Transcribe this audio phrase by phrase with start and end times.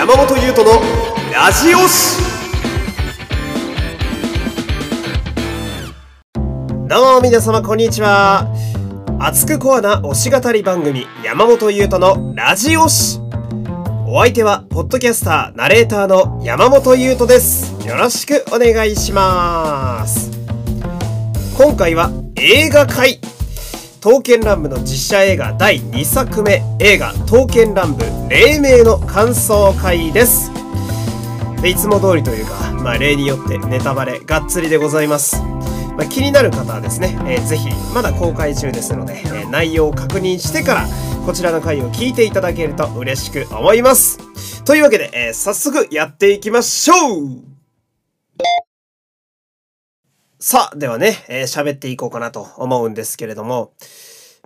[0.00, 0.80] 山本優斗の
[1.30, 2.22] ラジオ誌
[6.88, 8.50] どうも皆様こんにちは。
[9.20, 13.20] 熱くコアな推し語り番組山本優斗のラジオ誌
[14.06, 17.86] お相手はポッドキャスターナレーターの山本優斗です。
[17.86, 20.30] よろしくお願いします。
[21.58, 23.20] 今回は映画会
[24.00, 30.50] 刀剣乱舞の実写映画第2作目映画刀剣乱舞黎明の感想会です。
[31.62, 40.86] いつも通りというか、まあ、例によってネタバレがっつりでございます、まあ、気になる方はですね、えー、ぜひまだ公開中ですので、えー、内容を確認してから
[41.26, 44.64] こちらの回を聞いていただけると嬉しく思います。
[44.64, 47.50] というわけで、えー、早速やっていきましょう!
[50.42, 53.74] さあ、ではね、えー、喋っていこうかなと思うんですけれども、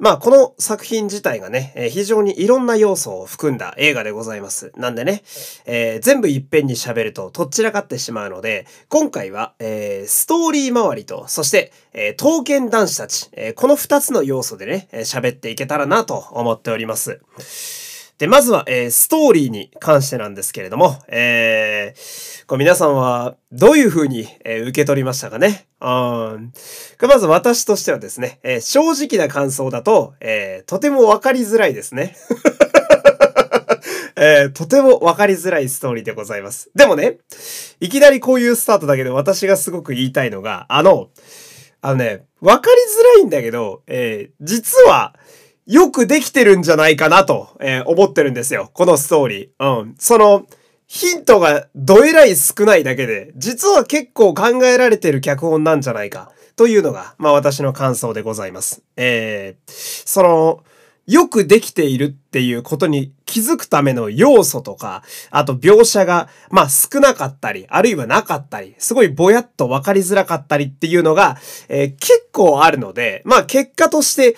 [0.00, 4.72] まあ、この作品自体がね、えー、非常にいろんな要素を含んだ映画でございます。
[4.76, 5.22] なんでね、
[5.66, 17.20] えー、全部いっぺんに喋るととっちらかってしまうので、今回は、えー、ストーリー周りと、そして、えー、刀剣男子たち、えー、この二つの要素でね、喋っていけたらなと思っております。
[18.18, 25.66] で、まずは、えー、ストーリーに関してなんですけれども、えー、こう皆さんはどういう風に、えー、受け取りましたかね？
[25.80, 26.52] うん。
[27.08, 32.16] まず私としてはですね、えー、正直な感想だと、えー、とてもわかりづらいですね。
[34.16, 36.70] えー、とてもわかりづらいストーリーでございます。
[36.76, 37.18] でもね、
[37.80, 41.08] いきなりこういうスタートだけど私がすごく言いたいのが、あの、
[41.80, 45.14] あのね、わかりづらいんだけど、えー、実は、
[45.66, 48.70] よくできてるんじゃないかなと、えー、思ってるんですよ。
[48.74, 49.80] このストーリー。
[49.80, 49.94] うん。
[49.98, 50.46] その、
[50.86, 56.30] ヒントがどえらい少ないだけで、実は結構考えられてる脚本なんじゃないか。
[56.56, 58.82] というのが、まあ私の感想でございます。
[58.96, 59.72] えー、
[60.06, 60.64] その、
[61.06, 71.38] よくできているっていうことに気づくための要素とか、あと描写が、まあ少なかったり、あるいはなかったり、すごいぼやっとわかりづらかったりっていうのが、
[71.69, 74.36] えー、結構あるので、まあ結果として、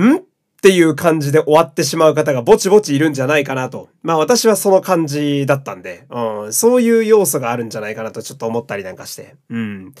[0.00, 0.29] ん？
[0.60, 3.88] っていう感じで終わってしまう方がぼちぼちいるんじゃないかなと。
[4.02, 9.36] まあ私はその感じだったんで、うん、そういう要素があるんじゃないかなとちょっと思ったりなんかして。
[9.48, 9.94] うん。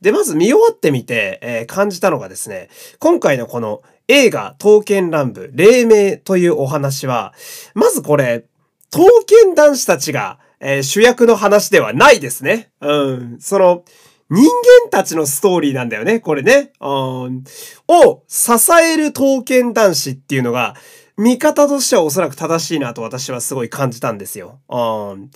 [0.00, 2.68] で、まず見終わってみて、えー、感じたのがですね、
[3.00, 7.34] 今回のこの映画、刀剣乱舞、黎明というお話は、
[7.74, 8.44] まずこれ、
[8.92, 12.70] 刀剣男子たちが、えー、主役の話ではないですね。
[12.80, 13.38] うん。
[13.40, 13.82] その、
[14.28, 16.72] 人間たちのストーリーなんだよね、これね。
[16.80, 17.44] うん。
[17.88, 20.74] を支える刀剣男子っていうのが、
[21.16, 24.60] 見方としてはおそらく正しいなと私はすごい感じたんですよ。
[24.68, 24.74] う
[25.16, 25.30] ん。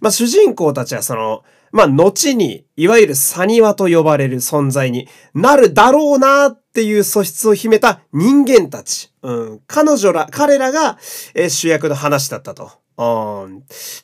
[0.00, 9.12] まあ、主人公たちはその、まあ、後に、いわゆるサニワと呼ばれる存在になるだろうなっていう素質を秘めた人間たち。
[9.22, 9.60] うん。
[9.66, 10.98] 彼女ら、彼らが、
[11.34, 12.70] え主役の話だったと。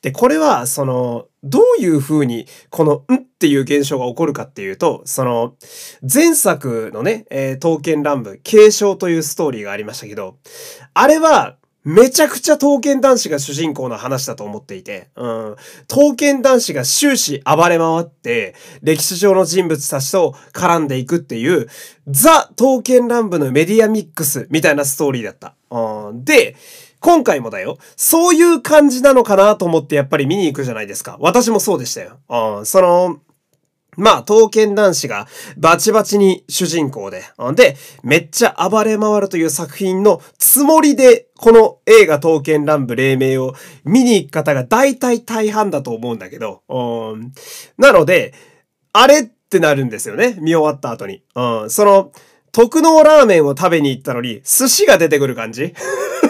[0.03, 3.21] で、これは、その、どういう風に、この、ん？
[3.21, 5.55] っていう現象が起こるかっていうと、その、
[6.03, 10.37] 前作のね、えー、刀剣乱舞、継承というストーリーがありましたけど、
[10.93, 15.57] あれは、めちゃくちゃ刀剣男子が主人公の話だと思っていて、うん。
[15.89, 21.69] 刀剣男子が終始暴れ回って、歴史上の人物たちと絡んでいくっていう、
[22.07, 25.55] ザ・刀剣乱舞のメディアミックスみたいなストーリーだった。
[25.71, 26.23] うん。
[26.23, 26.55] で、
[27.01, 27.79] 今回もだよ。
[27.97, 31.17] そういう感じなのかなと思ってやっぱり見に行くじゃないですか。
[31.21, 32.19] 私もそうでしたよ。
[32.29, 33.21] うん、その、
[33.97, 37.25] まあ、刀剣男子がバチバチに主人公で、
[37.55, 47.33] で、めっちゃ暴れ回るという作品のつもりで、この映画刀剣乱舞黎明を見に行く方が大体大半だと思うんだけど、うん、
[47.79, 48.33] なので、
[48.93, 50.37] あれってなるんですよね。
[50.41, 51.23] 見終わった後に。
[51.35, 52.13] うん、その、
[52.53, 55.75] 特納ラーメンを食べに行ったのに、寿司が出てくる感じ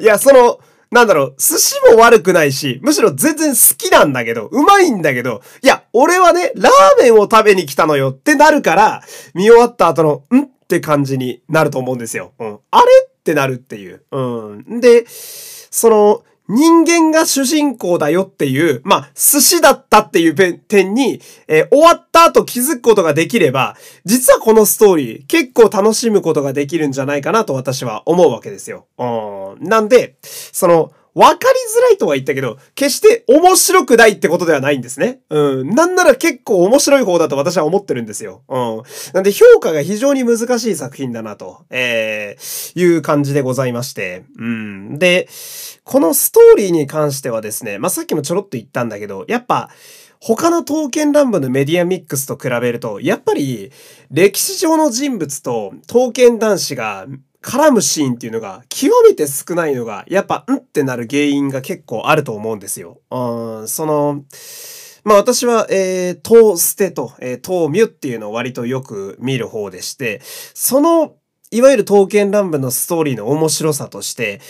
[0.00, 0.58] いや、その、
[0.90, 9.02] なんだろう、寿司も悪くないし、むしろ全然好きなんだけど、うまいんだけど、いや、俺はね、ラーメンを食べに来たのよってなるから、
[9.34, 12.32] 見終わった後の、んって感じになると思うんですよ。
[12.38, 12.58] うん。
[12.70, 14.02] あれってなるっていう。
[14.10, 14.20] う
[14.56, 14.80] ん。
[14.80, 28.86] で、その、人間が主人公だよっていう、まあ、寿司だったっていう点に、えー、終わった後気づくことができれば、実はこのストーリー結構楽しむことができるんじゃないかなと私は思うわけですよ。
[28.98, 29.68] うん。
[29.68, 35.20] なんで、その、わかりづらいとは言ったけど、決して面白くないってことではないんですね。
[35.30, 35.70] うん。
[35.70, 38.42] なんなら結構面白い方だと私は思ってるんですよ。
[38.50, 38.82] うん。
[39.14, 44.24] なんで評価が非常に難しい作品だなと、えー、いう感じでございまして。
[44.38, 44.98] うん。
[44.98, 45.26] で、
[45.84, 49.70] このストーリーに関してはですね、まあ、さっきもちょろっと言ったんだけど、やっぱ、
[50.20, 53.70] 他の刀剣乱舞のメディアミックスと比べると、やっぱり
[54.10, 57.06] 歴史上の人物と刀剣男子が
[57.46, 63.00] 絡むシーンっていうのが極めて少ないのが、やっぱ、うんってなる原因が結構あると思うんですよ。
[63.10, 64.24] うん、その、
[65.04, 71.14] まあ私は、えー、トーステと、えー、トーミュっていうのを割とよく見る方でして、その、
[71.52, 74.40] いわゆる刀剣乱舞のストーリーの面白さとして、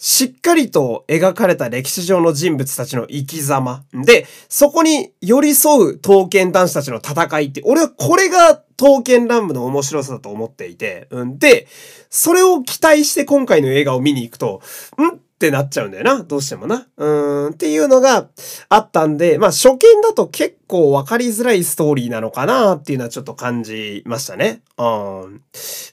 [0.00, 3.82] しっかりと描かれた歴史上の人物たちの生き様。
[3.92, 11.38] で、そこに寄り添う刀剣男子たちの戦いって、俺はこれが刀剣乱舞の面白さだと思っていて、うん。
[11.40, 11.66] で、
[12.10, 14.62] それを期待して今回の映画を見に行くと、
[15.02, 16.24] んってなっちゃうんだよな。
[16.24, 16.88] どうしてもな。
[16.96, 17.48] うん。
[17.50, 18.28] っていうのが
[18.68, 24.62] あったんで、まあ初見だと結構わかりづらいストーリーなのかなっていうのはちょっと感じましたね。
[24.78, 24.84] う
[25.28, 25.42] ん。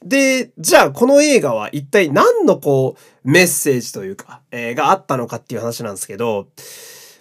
[0.04, 6.48] で、じゃあこの映画は一体何のこうメッセージというか、えー、があったのかっていう話なんですけど、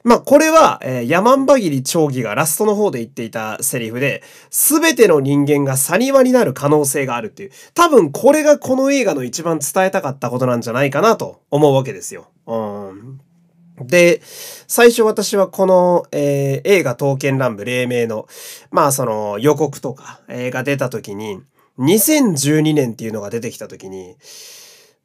[0.06, 4.22] まあ、これは、えー、山ンバギリ長義がラストの方で言っていたセリフで、
[4.52, 7.52] すべての人間がサニワになる可能性があるっていう。
[7.74, 12.28] 多分これがこの映画の一番伝えたかったことなんじゃないかなと思うわけですよ。
[12.46, 13.20] うん。
[13.82, 14.22] で、
[14.68, 18.28] 最初私はこの、えー、映画刀剣乱舞黎明の、
[18.70, 21.42] まあその予告とか、えー、が出た時に、
[21.80, 24.18] 2012年っていうのが出てきた時に、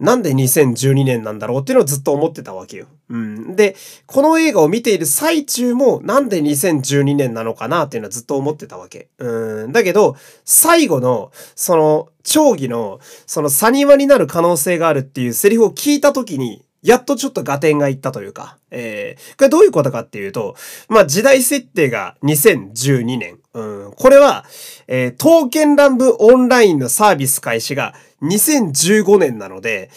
[0.01, 2.87] なんで2012年なんだろうっていうのをずっと思ってたわけよ。
[3.11, 3.55] うん。
[3.55, 3.77] で、
[4.07, 9.09] この映画を見ている最中もなんで2012年なのかなっていうのはずっと思ってたわけ。
[9.19, 9.73] うん。
[9.73, 20.57] だけど、最後の、その、長義の、その、サニワになる可能性があるっていうセリフを聞いた時に、やっとちょっと合点がいったというか、えー、これどういうことかっていうと、
[20.89, 23.39] まあ時代設定が2012年。
[23.53, 24.45] うん、これは、
[24.87, 29.91] えー、刀剣乱舞オンラインのサービス開始が2015年なので、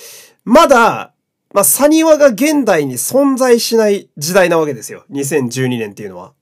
[0.45, 1.13] まだ、
[1.53, 5.05] まあ、サニワが現代に存在しない時代なわけですよ。
[5.11, 6.33] 2012年っていうのは。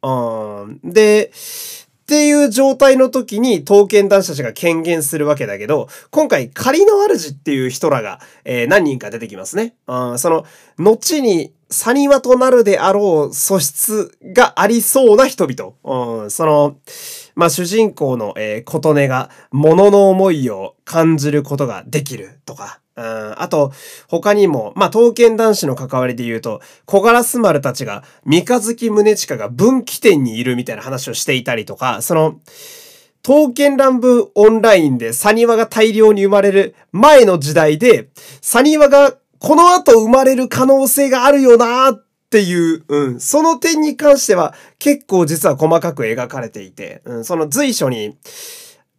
[0.64, 0.80] うん。
[0.84, 9.76] で、っていう状態の時に刀剣男子たちが権限するわけだけど、今回仮の主っていう人らが、えー、何人か出てきますね。
[9.88, 10.46] うん、その、
[10.78, 16.24] 後にサニワとなるであろう素質がありそうな人々。
[16.24, 16.76] うん、その、
[17.36, 23.72] まあ、主人公の、えー、琴音が物の思いを感じることができるとか、うん、あと、
[24.08, 32.40] 他にも、まあ、刀剣男子の関わりで言うと、小ガラス丸たちが、三日月宗近が分岐点にいるみたいな話をしていたりとか、その、
[33.24, 38.10] 刀剣乱舞オンラインでサニワが大量に生まれる前の時代で、
[38.42, 48.16] サニワがこの後生まれる可能性があるよなっっていう、うん、その点に関しては結構実は細かく描かれていて、うん、その随所に、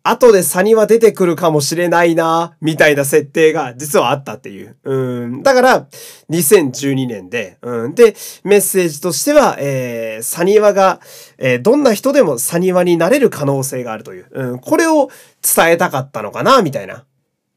[0.02, 4.76] 後でサニは出てくるかもしれないな、みたいな設定が実はあったっていう。
[4.84, 5.42] うん。
[5.42, 5.86] だから、
[6.28, 7.94] 2012年で、うん。
[7.94, 11.00] で、メッセージとしては、えー、サニワが、
[11.38, 14.26] えー、どんな人でもサニワになれる可能性があるという。
[14.30, 14.58] うん。
[14.58, 15.08] これを
[15.40, 17.06] 伝えたかったのかな、みたいな。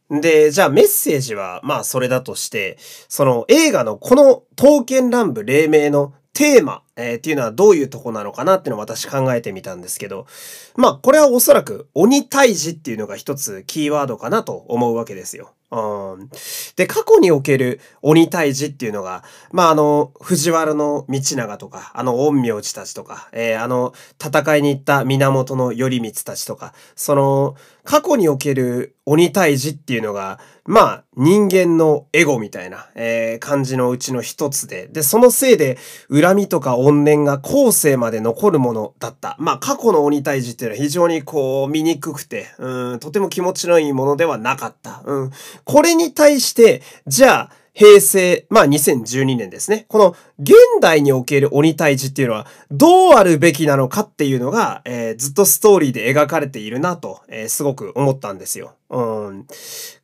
[0.09, 10.27] で、じゃあメッセージは、まあそれだとして、その映画のこの刀剣乱舞黎明のテーマ、えー、っていうのはどういうとこなのかなっていうのを私考えてみたんですけど、
[10.75, 15.53] まあこれはおそらく鬼退治っていうのが一つキーワードかなと思うわけですよ。
[15.71, 16.29] うん。
[16.75, 23.93] で、過去における鬼退治っていうのが、まあ、あの、藤原道長とか、あの、陰陽師たちとか、えー、あの、
[24.23, 27.55] 戦いに行った源頼光たちとか、その、
[27.85, 35.77] 過去における鬼退治っていうのが、まあ、人間のエゴみたいな、えー、感じのうちの一つで、で、そのせいで、
[36.11, 39.37] 恨みとか怨念が後世まで残るものだった。
[39.39, 45.03] まあ、過去の鬼退治っていうのは非常にこう、醜くて、うん、とても気持ちのいいものではなかった。
[45.05, 45.31] うん。
[45.63, 49.85] これに対して、じゃあ、平成、まあ2012年ですね。
[49.89, 58.75] この現代における鬼退治っていうのはどうあるべきなのかっていうのが、えー、ずっとストーリーで描かれているなと、えー、すごく思ったんですよ。
[58.89, 59.45] うん。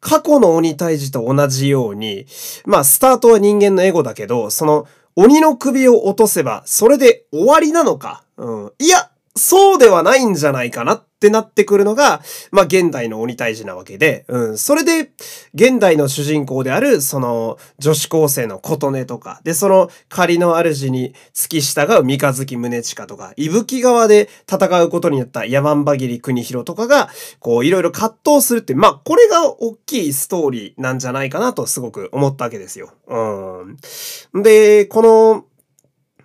[0.02, 2.26] 過去の鬼退治と同じように、
[2.66, 4.86] まあスタートは人間のエゴだけど、その
[5.16, 8.26] 鬼の首を落とせばそれで終わりなのか。
[8.36, 8.72] うん。
[8.80, 12.22] いや、そうではないんじゃないかなってなってくるのが、
[12.52, 14.58] まあ、現代の鬼退治なわけで、うん。
[14.58, 15.12] それで、
[15.54, 27.10] 現代の主人公である、その、女子高生の琴音とか、で、その仮の主に付き従う三日月宗近とか、伊吹川で戦うことになった山んばぎり国広とかが、
[27.40, 32.92] こう、いろいろ葛藤するって、まあ、これが大きいストーリーなんじゃないかなとすごく思ったわけですよ。
[33.08, 34.42] うん。
[34.42, 35.46] で、この、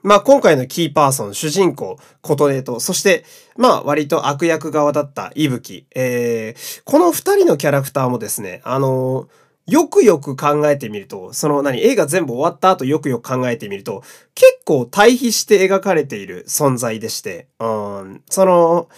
[0.06, 3.24] まあ今回のキーパーソン、主人公、琴音と、そして、
[3.56, 5.84] まあ割と悪役側だった伊吹。
[5.96, 14.04] えー、この二人のキャラクターもですね、あのー、よくよく考えてみると、その何、映画全部終わった後よくよく考えてみると、
[14.36, 18.88] 結構対比して描かれている存在でして、うん、その、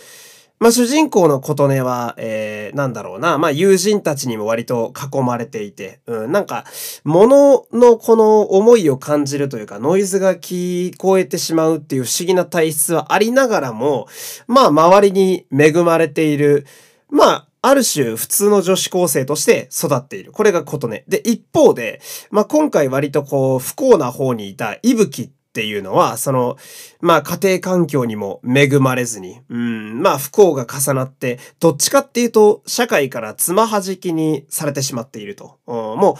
[0.60, 6.64] まあ、主人公の琴音は、えー、なんだろうな、まあ、友人たちにも割と囲まれていて、うん、なんか、
[7.04, 14.08] 物のこの思いを感じるというか、ノイズが聞こえてしまうっていう不思議な体質はありながらも、
[14.48, 16.66] まあ、周りに恵まれている、
[17.08, 20.32] まあ、ある種普通の女子高生として育っている。
[20.32, 21.02] これが琴音。
[21.08, 22.00] で、一方で、
[22.30, 26.56] まあ、今回割とこう、不幸な方にいた伊吹っていうのは、その、
[27.00, 35.58] まあ家庭環境にも恵まれずに、うん、まあ不幸が重なって、どっちかっていうと、社会からつまはじきにされてしまっていると。
[35.66, 36.14] うん、もう、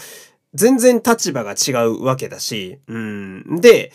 [0.55, 3.61] 全然立場が違うわけだし、うん。
[3.61, 3.93] で、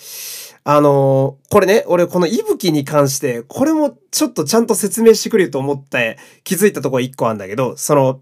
[0.63, 8.21] あのー、これね、俺この息吹に関して、これもちょっとちゃんと説明してくれると思って気づいたところ一個あるんだけど、その、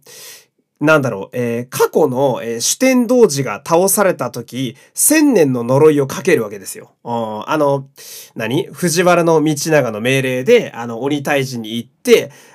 [0.81, 6.91] なんだろう、えー、過去の、えー、主天童子が倒された時、千年の呪いをかけるわけですよ。
[7.03, 7.88] あの、
[8.35, 8.65] 何？
[8.65, 12.00] 藤原道長の命令で、あの、鬼退治に行って、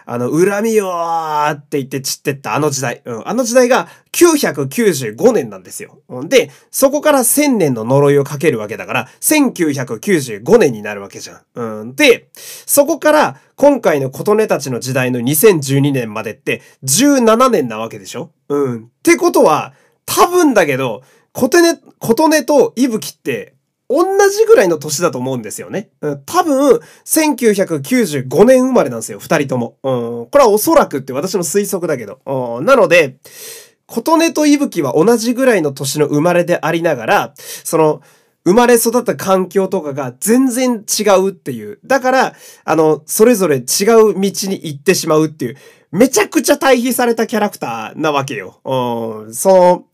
[0.05, 3.03] あの、恨みよーって言って散ってったあの時代。
[3.05, 5.99] うん、あの時代が995年なんですよ。
[6.29, 11.41] で、そこから1000年の呪いをかけるわけだから、1995年になるわけじゃん。
[11.55, 18.31] うん、で、そこから今回の琴音たちの時代の2012年までって17年なわけでしょ？
[18.49, 18.85] うん。
[18.85, 19.75] ってことは、
[20.05, 23.56] 多分だけど、琴音、琴音と伊吹って
[23.88, 25.90] 同じぐらいの年だと思うんですよね。
[26.26, 29.76] 多分、1995年生まれなんですよ、二人とも。
[29.83, 32.61] これはおそらくって私の推測だけど。
[32.62, 33.16] なので、
[33.87, 38.02] 琴音と伊吹は同じぐらいの年の生まれでありながら、その、
[38.45, 41.81] 生まれ育った環境とかが全然違うっていう。
[41.85, 45.57] だから、あの、それぞれ違う道に行ってしまうっていう、
[45.90, 48.61] めちゃくちゃ対比されたキャラクターなわけよ。
[48.64, 49.85] その、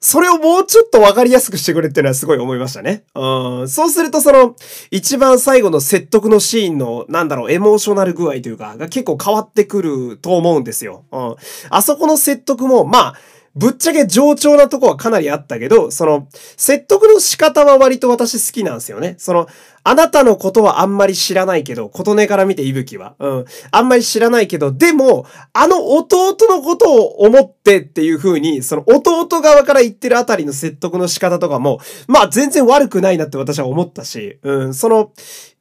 [0.00, 3.02] それをもうちょっとわかりやすくしてくれっていうのはすごい思いましたね。
[3.16, 3.68] うん。
[3.68, 4.54] そうするとその、
[4.92, 11.04] 一番最後の説得のシーンの、なんだろう、エモーショナル具合というか、が結構変わってくると思うんですよ。
[11.10, 11.36] うん。
[11.70, 13.14] あそこの説得も、まあ、
[13.54, 19.16] ぶっちゃけ上調なとこはかなりあったけど、その、説得の仕方は割と私好きなんですよね。
[19.18, 19.48] その、
[19.84, 23.14] あなたのことはあんまり知らないけど、琴音から見ていぶきは。
[23.18, 23.44] うん。
[23.70, 35.12] あんまり知らないけど、でも、あの弟のことを思ってっていう風に、その弟側から言ってるあたりの説得の仕方とかも、まあ全然悪くないなって私は思ったし、うん、その、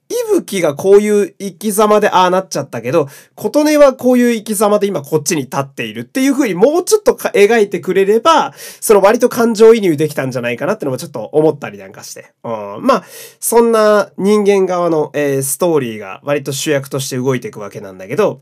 [0.09, 12.31] いぶきがこういう生き様でああなっちゃったけど、琴音はこういう生き様で今こっちに立っているっていう風にもうちょっと描いてくれれば、その割と感情移入できたんじゃないかなってのもちょっと思ったりなんかして。
[12.43, 13.03] うん、まあ、
[13.39, 18.41] そんな人間側の、えー、ストーリーが割と主役として動いていくわけなんだけど、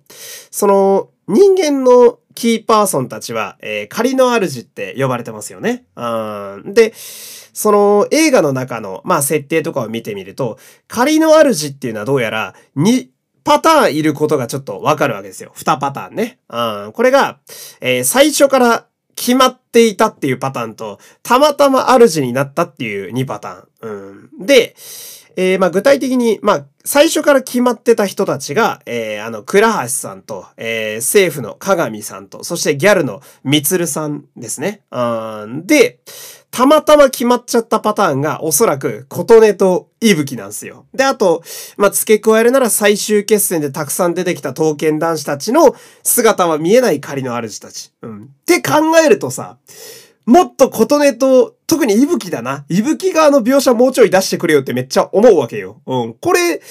[0.51, 5.85] その人間のキーパーソンたちは、えー、仮の主って呼ばれてますよね。
[5.95, 6.01] う
[6.69, 6.93] ん、で、
[7.55, 10.59] その映画の中の、まあ設定とかを見てみると、
[10.89, 13.07] 仮の主っていうのはどうやら2
[13.45, 15.53] パターンいることがちょっとわかるわけですよ。
[15.55, 16.39] 2パターンね。
[16.49, 17.39] うん、これが、
[17.79, 24.29] えー、最初から決まっていたっていうパターンと、たまたま主になったっていう2パターン。
[24.39, 24.75] うん、で、
[25.37, 34.81] えー、まあ具体的に、まあ最初から決まってた人たちが、えー、あの、倉橋さんと、えー、政府の鏡さんと、そしてギャルのみつるさんですね。
[34.91, 35.99] うん、で、
[36.55, 40.85] たまたま決まっちゃったパターンがおそらく琴音と息吹なんですよ。
[40.93, 41.43] で、あと、
[41.75, 47.91] まあ、付け加えるなら最終決戦でたくさん出てきた刀剣男子たちの姿は見えない仮の主たち。
[48.01, 48.23] うん。
[48.23, 49.57] って考えるとさ、
[50.25, 52.63] もっと琴音と、特に息吹だな。
[52.69, 55.81] 息吹側の描写もうちょい出してくれよってめっちゃ思うわけよ。
[55.85, 56.13] うん。
[56.13, 56.61] これ、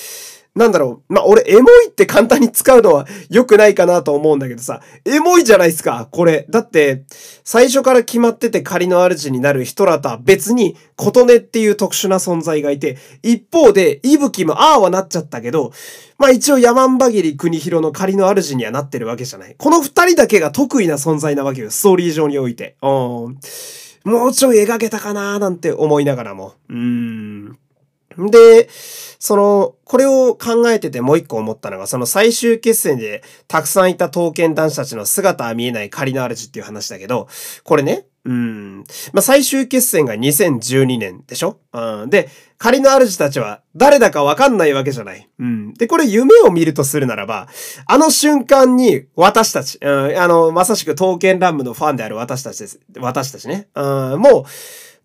[0.55, 1.13] なんだろう。
[1.13, 6.47] まあ、俺、エモいって簡単に使うのは良くないかなと思うんだけどさ、エモいじゃないですか、これ。
[6.49, 7.03] だって、
[7.43, 15.73] 最初から決まってて仮の主になる人らとは別に、琴音っていう特殊な存在がいて、一方で、息吹もああはなっちゃったけど、
[16.19, 19.57] まあ一応山んばぎり国広の仮の主にはなってるわけじゃない。
[19.59, 22.77] この二人だけが得意な存在なわけよ、ストーリー上において。
[22.81, 23.39] うん。
[24.05, 26.55] もうちょい描けたかなーなんて思いながらも。
[26.69, 27.59] うーん。
[28.19, 28.69] で、
[29.19, 37.29] その、これを考えててもう一個思ったのが、その最終決戦でたくさんいた刀剣男子たちの姿は見えない仮の主っていう話だけど、
[37.63, 38.79] これね、うん。
[39.13, 41.59] まあ、最終決戦が2012年でしょ？
[41.75, 42.11] うん。
[42.11, 45.29] で、仮の主たちは誰だかわかんないわけじゃない。
[45.39, 45.75] うん。
[45.75, 47.49] で、これ夢を見るとするならば、
[47.87, 52.81] あの瞬間に私たち、うん、あの、まさしく刀剣乱舞のファンである私たちです。
[52.97, 53.69] 私たちね。
[53.75, 54.45] うん、もう、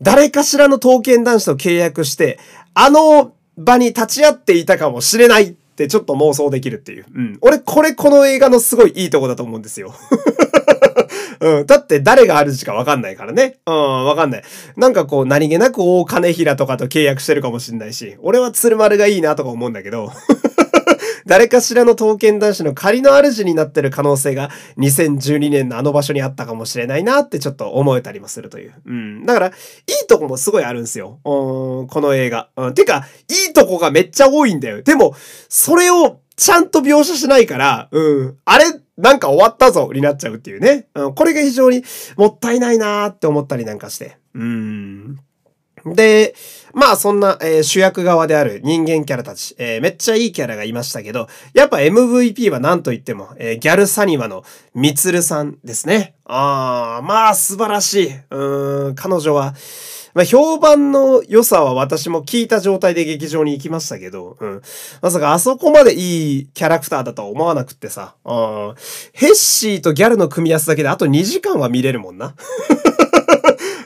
[0.01, 2.39] 誰かしらの刀剣男子と契約して、
[2.73, 7.05] あの場に立ち会っていたかもしれないってちょっと妄想できるっていう。
[7.13, 7.37] うん。
[7.41, 9.93] 俺、これこの映画のすごいいいとこだと思うんですよ。
[11.41, 11.65] うん。
[11.65, 13.57] だって誰があるしかわかんないからね。
[13.65, 14.43] うん、わかんない。
[14.77, 20.11] なんかこう、何気なく大金平とかと契約してるかもしんないし、俺は鶴丸がいいなとか思うんだけど。
[21.29, 28.73] 誰かしらの刀剣男子の仮の主になってる可能性が2012年のあの場所にあったかもしれないなってちょっと思えたりもするという。
[28.83, 29.25] うん。
[29.27, 31.19] だから、いいとこもすごいあるんですよ。
[31.23, 32.49] うん、この映画。
[32.57, 32.73] うん。
[32.73, 34.81] てか、いいとこがめっちゃ多いんだよ。
[34.81, 35.13] でも、
[35.49, 38.37] それをちゃんと描写しないから、うん。
[38.45, 38.65] あれ、
[38.97, 40.87] なんか終わったぞになっちゃうっていうね。
[40.95, 41.83] うん、これが非常に
[42.17, 44.17] もったいないなーって思ったりなんかして。
[44.33, 45.19] うん。
[45.85, 46.35] で、
[46.73, 54.43] まあそんな、えー、主役側である人間キャラたち、えー、めっちゃいいキャラがいましたけど、やっぱ MVP は何と言っても、えー、ギャルサニワの
[54.73, 56.15] ミツルさんですね。
[56.25, 58.15] ああ、まあ素晴らしい。
[58.29, 59.55] うん、彼女は、
[60.13, 64.61] まあ、評判の良さは私も聞いた状態で劇場に行きましたけど、うん。
[65.01, 68.75] まさかあそこまでいいキャラクターだとは思わなくってさ、うん。
[69.13, 72.35] ヘッシーとギャルの組み合わせだけであと2時間は見れるもんな。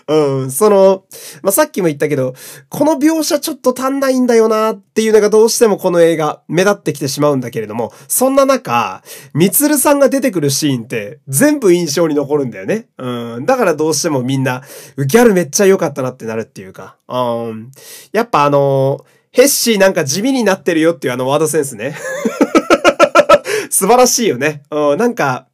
[0.08, 1.06] うん、その、
[1.42, 2.34] まあ、さっきも言ったけど、
[2.70, 12.88] この描写ちょっと足んないんだよなっていうのがどうしてもこの映画目立ってきてしまうんだけれども、そんな中、みつるさんが出てくるシーンって全部印象に残るんだよね。
[12.98, 14.64] うん、だからどうしてもみんな、
[14.98, 17.18] ギャルめっちゃ良かったなってなるっていうか、う
[17.54, 17.72] ん、
[18.12, 21.96] やっぱあのヘッシーなんか地味になってるよっていうあのワードセンスね。
[23.72, 24.62] 素晴らしいよね。
[24.70, 25.48] うん、なんか、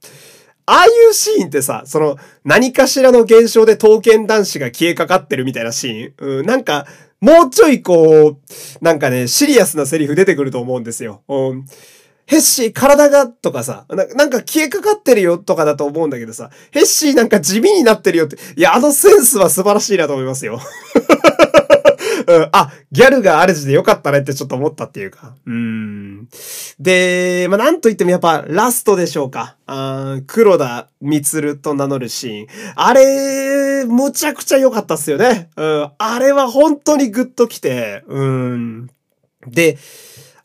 [0.69, 6.39] ああいうシーンってさ、その、何かしらの現象で刀剣男子が消えかかってるみたいなシーン。
[6.39, 6.85] うん、なんか、
[7.21, 11.23] もうちょいこう、なんかね、シリアスなセリフ出てくると思うんですよ。
[11.27, 11.65] うん。
[12.27, 20.59] ヘッシー体がとかさな、なんか消えかかってるよとかだと思うんだけどさ、ヘッシーなんか地味になってるよって、いや、あのセンスは素晴らしいなと思いますよ。
[22.29, 25.33] うん、あ、ギャルが主でよかったねってちょっと思ったっていうか。
[25.47, 26.27] うん。
[26.79, 29.55] で、まあ、なんと言ってもやっぱラストでしょうか。
[29.65, 32.47] あ黒田光と名乗るシーン。
[32.75, 35.49] あれ、むちゃくちゃ良かったっすよね。
[35.55, 35.91] うん。
[35.97, 38.03] あれは本当にグッときて。
[38.07, 38.89] うん。
[39.47, 39.79] で、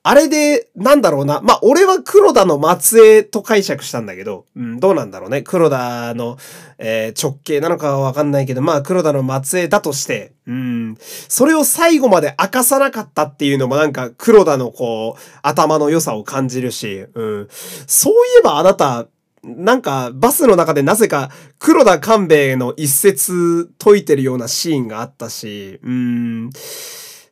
[0.06, 1.40] あれで、なんだろうな。
[1.40, 5.40] まあ、俺は黒田の末裔と解釈したんだけど、うん、どうなんだろうね。
[5.40, 6.37] 黒田の、
[6.76, 19.07] えー、直系なのかはわかんないけど、まあ、黒田の末裔だとして、うん、それを最後まで明かさなかったっていうのもなんか黒田のこう、頭の良さを感じるし、うん、そういえばあなた、
[19.42, 26.50] なんか、バスの中でなぜか、黒田官兵衛の一節解いてるようなシーンがあったし、うん、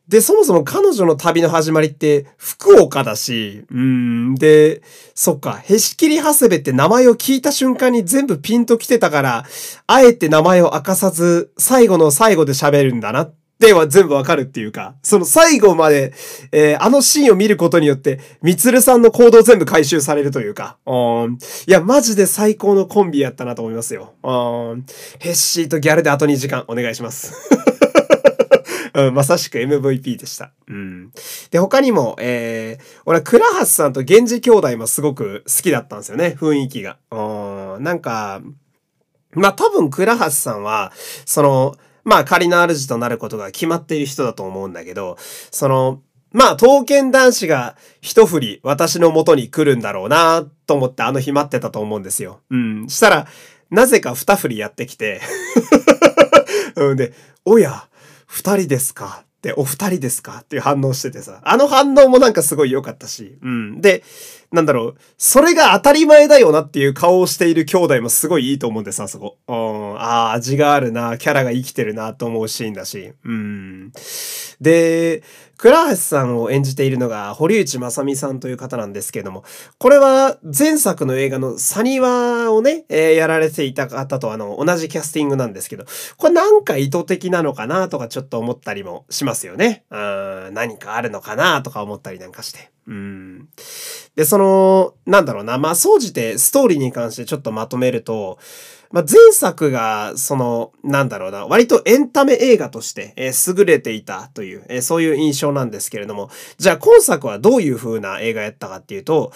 [0.07, 4.81] で、そもそも彼女の旅の始まりって福岡だし、うん、で、
[5.15, 9.45] そっか、へしきり長谷部って名前を聞いた瞬間に全部ピンと来てたから、
[9.87, 16.13] あえて名前を明かさず、最後の最後で喋るんだなっては全部わかるっていうか、その最後まで、
[16.51, 20.91] えー、あのシーンを見ることによって、みつるさんの行動全部回収されるというか、う
[21.29, 24.15] ん、いや、マジで最高のコンビやったなと思いますよ。
[24.21, 24.85] うん、
[25.19, 27.62] ヘッシーとギャルであと2時間お願いします。
[28.93, 30.51] うん、まさしく MVP でした。
[30.67, 31.11] うん。
[31.51, 36.97] で、他にも、えー、俺倉橋さんと源氏兄弟もすごく好きだったんですよね、雰囲気が。
[37.11, 38.41] うん、なんか、
[39.31, 40.91] まあ多分倉橋さんは、
[41.25, 45.17] その、まあ仮の主となることが決まっている人だと思うんだけど、
[45.51, 46.01] その、
[46.33, 52.41] まあ、刀剣男子が一振り私の元に来るんだろうなと思ってあの日待ってたと思うんですよ。
[52.49, 52.89] うん。
[52.89, 53.27] したら、
[53.69, 55.21] なぜか二振りやってきて
[56.75, 57.13] うんで、
[57.45, 57.87] おや、
[58.33, 59.25] 二人ですか？
[59.25, 60.39] って、お二人ですか？
[60.41, 63.79] っていう反応しててさ、あの反応もなんかすごい良かったし、うん。
[63.79, 64.03] で、
[64.53, 69.37] なんだろう、それが当たり前だよなっていう顔をしている兄弟もすごいいいと思うんです、あそこ。
[69.47, 73.13] うん、ああ、味があるな、キャラが生きてるなと思うシーンだし。
[73.25, 73.91] うん。
[74.61, 75.23] で、
[75.57, 79.43] 倉橋さんを演じているのが堀内正美さんという方なんですけれども、
[79.79, 85.85] これは前作の映画のサニワをね、えー、やられていた方とあの、同じキャスティングなんですけど、
[86.17, 89.83] これなんか意図的なのかなとかちょっと思ったりもしますよね。
[89.89, 92.72] うん、何かあるのかなとか思ったりなんかして。
[92.87, 93.49] うん。
[94.15, 98.37] で、その、なんだろうな、まあ、総じてストーリーに関してちょっとまとめると、
[98.91, 109.31] まあ、前作が、その、なんだろうな、割とエンタメ映画として、えー、優れていたという、えー、そういう印象なんですけれども、じゃあ今作はどういう風な映画やったかっていうと、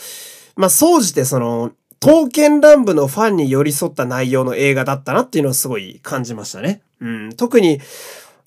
[0.56, 6.82] まあ、総じてその、刀剣乱舞のファンに寄り添った内容の映画だったなっていうのをすごい感じましたね。
[7.02, 7.80] うん、特に、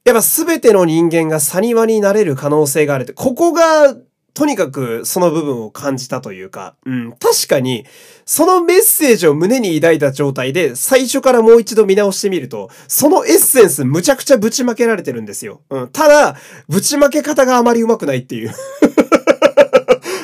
[0.05, 3.97] やっぱ全ての人間がサニワになれる可能性があるって、ここが
[4.35, 7.85] とにかくその部分を感じたというか、うん、確かに、
[8.25, 15.63] そのメッセージを胸に抱いた状態で、最初からもう一度見直してみると、そのエッセンスむちゃくちゃぶちまけられてるんですよ。
[15.71, 16.37] うん、ただ、
[16.69, 18.55] ぶちまけ方があまり上手くないっていう。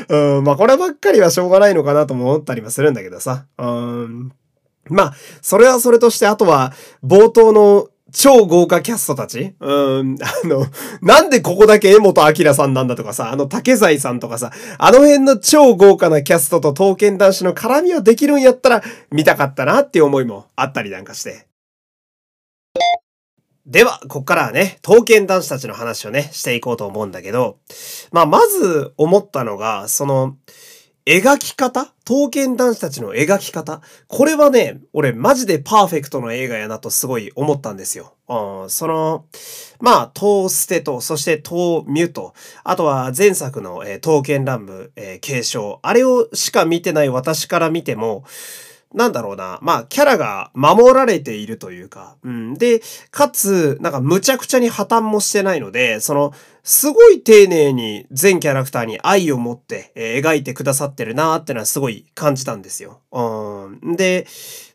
[0.08, 3.46] うん、まあこればっかりはしょうがないのかなとも思ったりはするんだけどさ。
[3.58, 4.32] うん、
[4.88, 6.72] まあ、それはそれとして、あとは、
[7.04, 9.54] 冒頭の超豪華キャストたち？
[9.58, 10.66] うん、あの、
[11.02, 21.46] なんでここだけ江本明さんなんだとかさ、あの竹財さんとかさ、あの辺の超豪華なキャストと刀剣男子の絡みをできるんやったら見たかったなっていう思いもあったりなんかして。
[23.66, 27.58] では、こっからはね、刀剣男子たちの話をね、していこうと思うんだけど、
[28.12, 30.36] まあ、まず思ったのが、その、
[31.06, 31.92] 描き方？
[32.04, 33.80] 刀剣男子たちの描き方？
[34.08, 38.14] これはね、俺マジでパーフェクトの映画やなとすごい思ったんですよ。
[38.28, 39.24] うん、その、
[39.78, 45.78] まあ、トーステと、そしてトーミュと、あとは前作の、えー、刀剣乱舞、えー、継承。
[45.82, 48.24] あれをしか見てない私から見ても、
[48.94, 49.58] なんだろうな。
[49.62, 52.16] まあ、キャラが守られているというか。
[52.22, 52.54] うん。
[52.54, 63.00] で、かつ、なんか無茶苦茶に破綻もしてないので、その、すごい丁寧に全キャラクターに愛を持って、えー、描いてくださってるなーってのはすごい感じたんですよ。
[63.12, 63.96] うん。
[63.96, 64.26] で、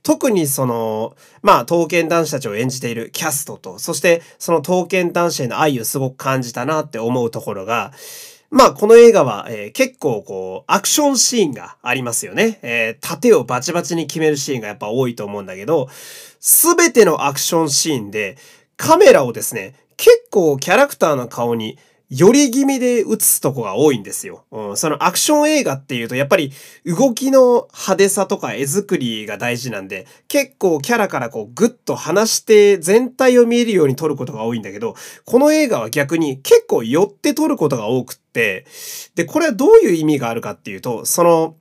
[0.03, 7.91] 特にその、まあ、刀剣男子たちを演じているキャストと、そしてその刀剣男子への愛をすごく感じたなって思うところが、
[8.51, 12.59] まあ、この映画は、えー、結構こう、アクションシーンがありますよね。
[12.61, 15.87] えー、盾をバチバチに決めるシーンがやっぱ多いと思うんだけど、
[16.41, 18.37] すべてのアクションシーンで、
[18.75, 21.77] カメラをですね、結構キャラクターの顔に
[22.11, 24.43] より気味で映すとこが多いんですよ。
[24.51, 26.51] うん、そのアクション映画っていうと、やっぱり
[26.85, 38.65] 動きの派手さとか絵作りが大事なんで、結構キャラからこうグッと離して全体を見えるように撮ることが多いんだけど、この映画は逆に結構寄って撮ることが多くって、
[39.15, 41.55] で、これはどういう意味があるかっていうと、その、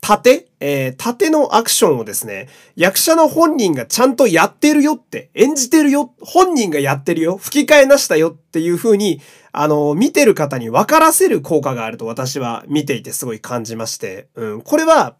[0.00, 0.46] 盾？
[0.60, 9.20] えー、盾のアクションをですね、役者の本人がちゃんとやってるよって、演じてるよ、本人がやってるよ、吹き替えなしだよっていう風に、
[9.60, 15.16] あの、見てる方に分からせる効果があると私は見ていてすごい感じまして、うん、これは、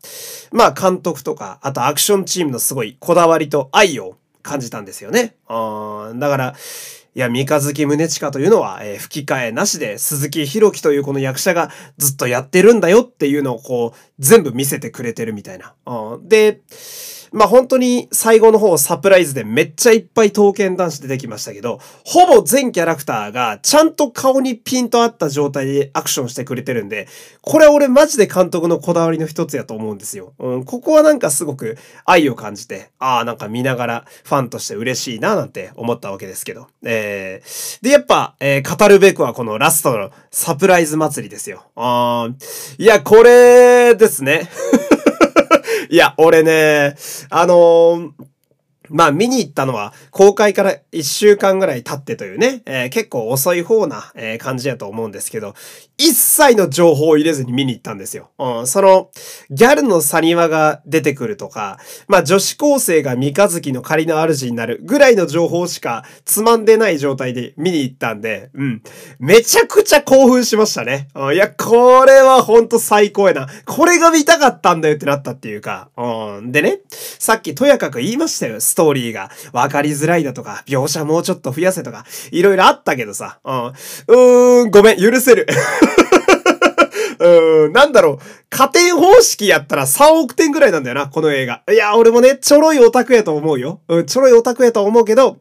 [0.52, 5.34] まあ監督とか、あとアクションチームのすごいこだわりと愛を感じたんですよね。
[5.48, 6.54] あだから、
[7.16, 15.74] いや、三日月宗近というのは、えー、吹き替えなしで鈴木弘樹というこの役者がずっとやってるんだよっていうのをこう、全部見せてくれてるみたいな。
[16.22, 16.60] で、
[17.32, 27.08] まあ本当に最後の方サプライズでめっちゃいっぱい刀剣男子出てきましたけど、ほぼ全キャラクターがちゃんと顔にピンと合った状態でアクションしてくれてるんで、
[27.42, 30.32] これは俺マジで監督のこだわりの一つやと思うんですよ。
[30.38, 36.66] うん、ここはなんかすごく愛を感じて、ああ、なんか見ながらファンとして嬉しいななんて思ったわけですけど。
[36.84, 41.64] えー、で、やっぱ、えー、語るべくはこのラストのサプライズ祭りですよ。
[41.76, 42.28] あ
[42.78, 44.48] いや、これですね。
[45.90, 46.96] いや、俺ね、
[47.30, 48.10] あのー、
[48.90, 55.54] まあ見に行ったのは公開から1週間ぐらい経ってというね、えー、結構遅い方な、え、感じやと思うんですけど、
[55.96, 58.30] 一切の情報を入れずに見に行ったんですよ。
[58.38, 59.10] うん、その、
[59.50, 68.82] ギャルのサニワが出てくるとか、まあ女子高生が三日月の仮の主になるぐらいの情報しかつまんでない状態で見に行ったんで、うん。
[69.18, 71.08] めちゃくちゃ興奮しましたね。
[71.14, 73.48] うん、いや、これはほんと最高やな。
[73.66, 76.52] これが見たかったんだよってなったっていうか、うん。
[76.52, 78.60] でね、さっきとやかく言いましたよ。
[78.60, 83.64] ストーリーが分かりづらいだとか、描写もうちょっと増やせとか、いろいろあったけどさ、うん。
[83.66, 85.48] うーん、ごめん、許せる。
[87.18, 88.18] うん、なんだろう。
[88.48, 91.62] 加点方式やったら3億点ぐらいなんだよな、この映画。
[91.68, 93.80] いや、俺もね、ちょろいオタクやと思うよ。
[93.88, 95.38] うん、ちょろいオタクやと思うけど、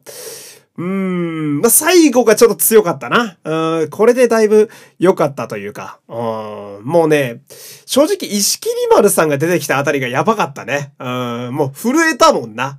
[0.78, 3.36] うん、まあ、最後がちょっと強かったな。
[3.42, 7.42] うん、これでだいぶ良かったというか、うん、もうね、
[7.84, 10.92] 正直石切丸さんが出てきたあたりがやばかったね。
[11.00, 12.78] うん、もう震えたもんな。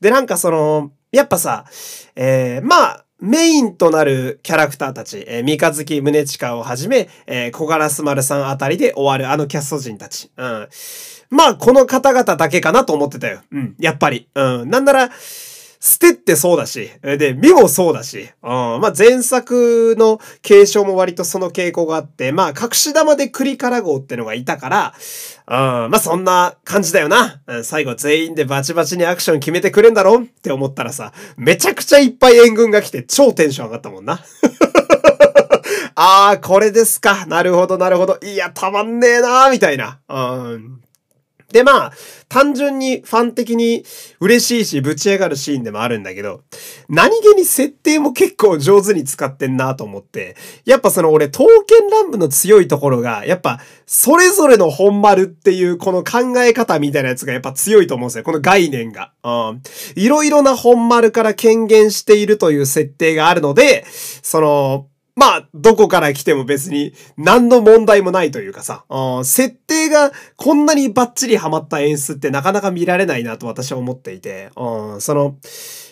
[0.00, 1.64] で、なんかその、やっぱさ、
[2.16, 10.30] えー、まあ、メインとなるキャラクターたち、えー、三日月宗近をはじめ、えー、小柄す丸さんあたりで終わるあのキャスト陣たち。
[10.36, 10.68] うん。
[11.30, 13.40] まあ、この方々だけかなと思ってたよ。
[13.50, 13.74] うん。
[13.78, 14.28] やっぱり。
[14.34, 14.70] うん。
[14.70, 15.10] なんなら、
[15.80, 24.94] 捨てってそうだし、で、美もそうだし、うん、まあ前作の継承も割とその傾向があって、まあ隠し玉で栗から号ってのがいたから、
[25.46, 27.40] うん、まあそんな感じだよな。
[27.62, 34.20] 最後全員でバチバチにアクション決めてくれんだろって思ったらさ、めちゃくちゃいっぱい援軍が来て超テンション上がったもんな。
[35.94, 37.26] ああ、これですか。
[37.26, 38.18] なるほど、なるほど。
[38.22, 39.98] いや、たまんねえなーみたいな。
[40.08, 40.18] う
[40.56, 40.80] ん。
[41.52, 41.92] で、まあ、
[42.28, 43.82] 単純にファン的に
[44.20, 46.42] 嬉しいし、ぶち上がるシーンでもあるんだけど、
[46.90, 58.24] 何気に設定も結構上手に使ってんなと思って、やっぱその俺、刀剣乱舞の強いところが、やっぱ、それぞれの本丸っていうこの考え方みたいなやつがやっぱ強いと思うんですよ。
[58.24, 59.12] この概念が。
[59.24, 59.62] うん。
[59.96, 64.86] いろいろな本丸から権限しているという設定があるので、その、
[65.18, 68.84] まあ、どこから来ても別に何の問題もないというかさ、
[69.24, 75.36] 設定がこんなにバッチリハマった演出ってなかなか見られないなと私は思っていて、その、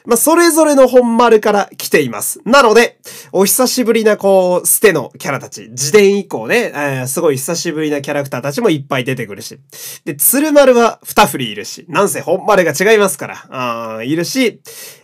[0.06, 2.40] まあ、それぞれの本丸から来ています。
[2.44, 2.98] なので、
[3.32, 9.58] お久しぶりな、こう、ステのキャラたち、自伝以降ね、えー、すごい久しぶりなキャラクターたちもいっぱい出てくるし。
[10.04, 14.60] で、鶴丸は二振りいるし、なんせ本丸が違いますから、あいるし、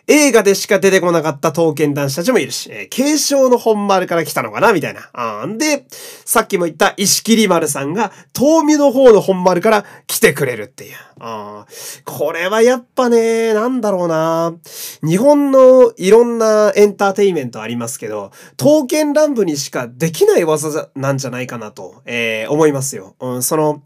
[0.08, 5.08] 映画でしか出てこなかった刀剣男子たちもいるし、えー、継承の本丸から来たのかなみたいな。
[5.12, 5.86] あんで、
[6.24, 10.96] さっきも言った石切丸さんが、東美の方の本丸から来てくれるっていう。
[11.20, 11.66] あ
[12.04, 14.54] これはやっぱね、なんだろうな。
[15.02, 23.16] 日本のいろんなエンターテイメントありますけど、刀剣乱舞にしかできない技なんじゃないかなと、えー、思いますよ。
[23.20, 23.82] うん、その、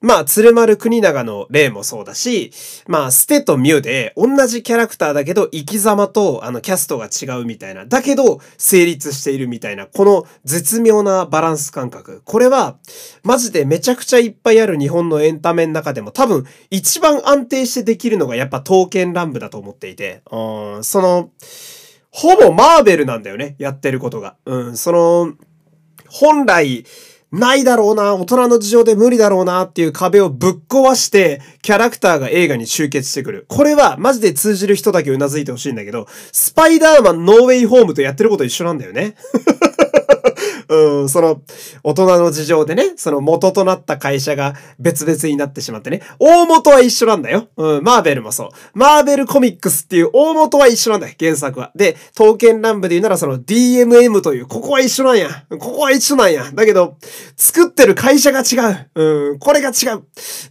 [0.00, 2.52] まあ、鶴丸国長の例もそうだし、
[2.86, 12.22] まあ、ステとミュで同じキャラクターだけど生き様とあのキャストが違うみたいな、だけど成立しているみたいな、この絶妙なバランス感覚。
[12.24, 12.76] これは、
[13.22, 21.30] マジでめちゃくちゃいっぱいある日本のエンタメの中でも多分一番安定してできるのがやっぱ刀剣乱舞だと思っていて、うん、その、
[22.10, 24.36] ほぼマーベルなんだよね、やってることが。
[24.44, 25.32] うん、その、
[26.08, 26.84] 本来、
[27.38, 33.46] ないだろうな、大人の事情で無理だろうなっていう壁をぶっ壊して、キャラクターが映画に集結してくる。
[33.48, 39.16] これはマジで通じる人だけ頷いてほしいんだけど、スパイダーマンノーウェイホームとやってること一緒なんだよね。
[40.68, 41.42] うん、その、
[41.82, 47.48] 大人の事情でね、その元となった会社が別々になってしまってね、大元は一緒なんだよ。
[47.56, 48.48] うん、マーベルもそう。
[48.74, 51.70] マーベルコミックスっていう大元は一緒なんだよ、原作は。
[51.74, 55.28] で、刀剣乱舞で言うならその DMM という、ここは一緒なんや。
[55.50, 56.50] ここは一緒なんや。
[56.52, 56.96] だけど、
[57.36, 58.90] 作ってる会社が違う。
[58.94, 60.02] うん、これが違う。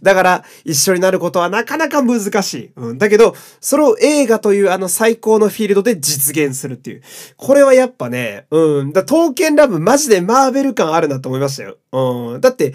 [0.02, 2.70] だから、一緒になることはなかなか難しい。
[2.76, 7.02] うん、だけど、それを映画というあの最高のフィールドで実現するっていう。
[7.36, 11.76] これはやっぱね、うん、だ刀剣乱舞マジでマーベル感あるなと思いましたよ。
[11.92, 12.40] うん。
[12.40, 12.74] だって、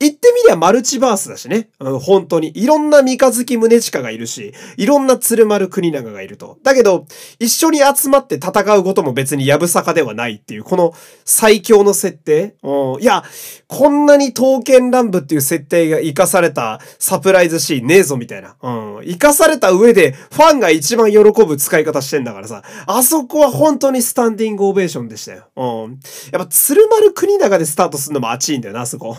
[0.00, 1.68] 言ってみりゃマルチバースだしね。
[1.78, 2.52] うん、本当に。
[2.54, 6.58] いろんな三日月宗近がいるし、いろんな鶴丸国長がいると。
[6.62, 7.06] だけど、
[7.38, 10.92] 一緒に集まって戦うことも別にやぶさかではないっていう、この
[11.24, 12.56] 最強の設定。
[12.62, 13.24] うん、いや、
[13.68, 18.56] こんなに刀剣乱舞っていう設定が活かされたサプライズシーンねえぞみたいな。
[18.62, 19.06] うん。
[19.06, 25.44] 活かされた上で、ファンが一番喜ぶ使い方してんだからさ、あそこは本当にスタンディングオベーションでしたよ。
[25.56, 26.00] うん。
[26.32, 29.16] やっぱ鶴丸国長でスタートするのも熱いんだよな、あそこ。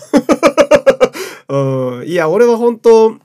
[1.50, 2.08] うん。
[2.08, 3.16] いや、俺は本当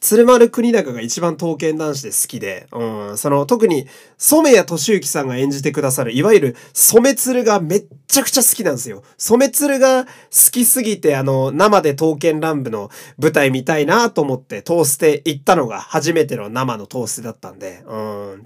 [0.00, 9.02] 鶴丸国高が一番刀剣男子で好きで、うん、その特に染谷俊之さんが演じてくださる、いわゆる染鶴がめっちゃくちゃ好きなんですよ。
[9.16, 10.10] 染鶴が好
[10.52, 18.30] きすぎて、あの、生で刀剣乱舞の舞台見たいなと思ってトーステ行ったのが初めての生のトーステだったんで、うん。
[18.30, 18.40] やっ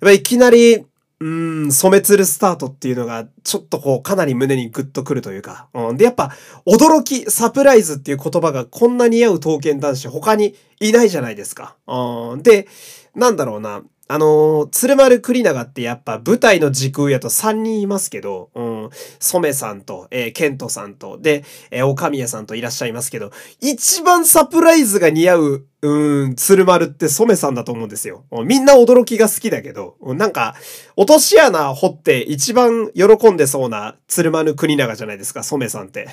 [0.00, 0.84] ぱいきなり、
[1.22, 5.68] うん、染めつるスタートっていうのが、ちょっとこう、かなり胸にグッとくるというか。
[5.72, 5.96] うん。
[5.96, 6.32] で、やっぱ、
[6.66, 11.76] 驚き、サプライズっていう言葉がこんな似合う刀剣男子他にいないじゃないですか。
[11.86, 12.42] うん。
[12.42, 12.66] で、
[13.14, 13.82] なんだろうな。
[14.12, 23.30] あのー、鶴丸栗長ってやっぱ舞台の時空やと3人いますけど、うん、染さんと、えー、ケントさんと、で、えー、岡宮さんといらっしゃいますけど、
[23.62, 28.26] 一番サプライズが似合う、うん、鶴丸って染さんだと思うんですよ。
[28.44, 30.56] みんな驚きが好きだけど、なんか、
[30.94, 36.08] 落とし穴掘って一番喜んでそうな鶴丸栗長じゃないですか、染さんって。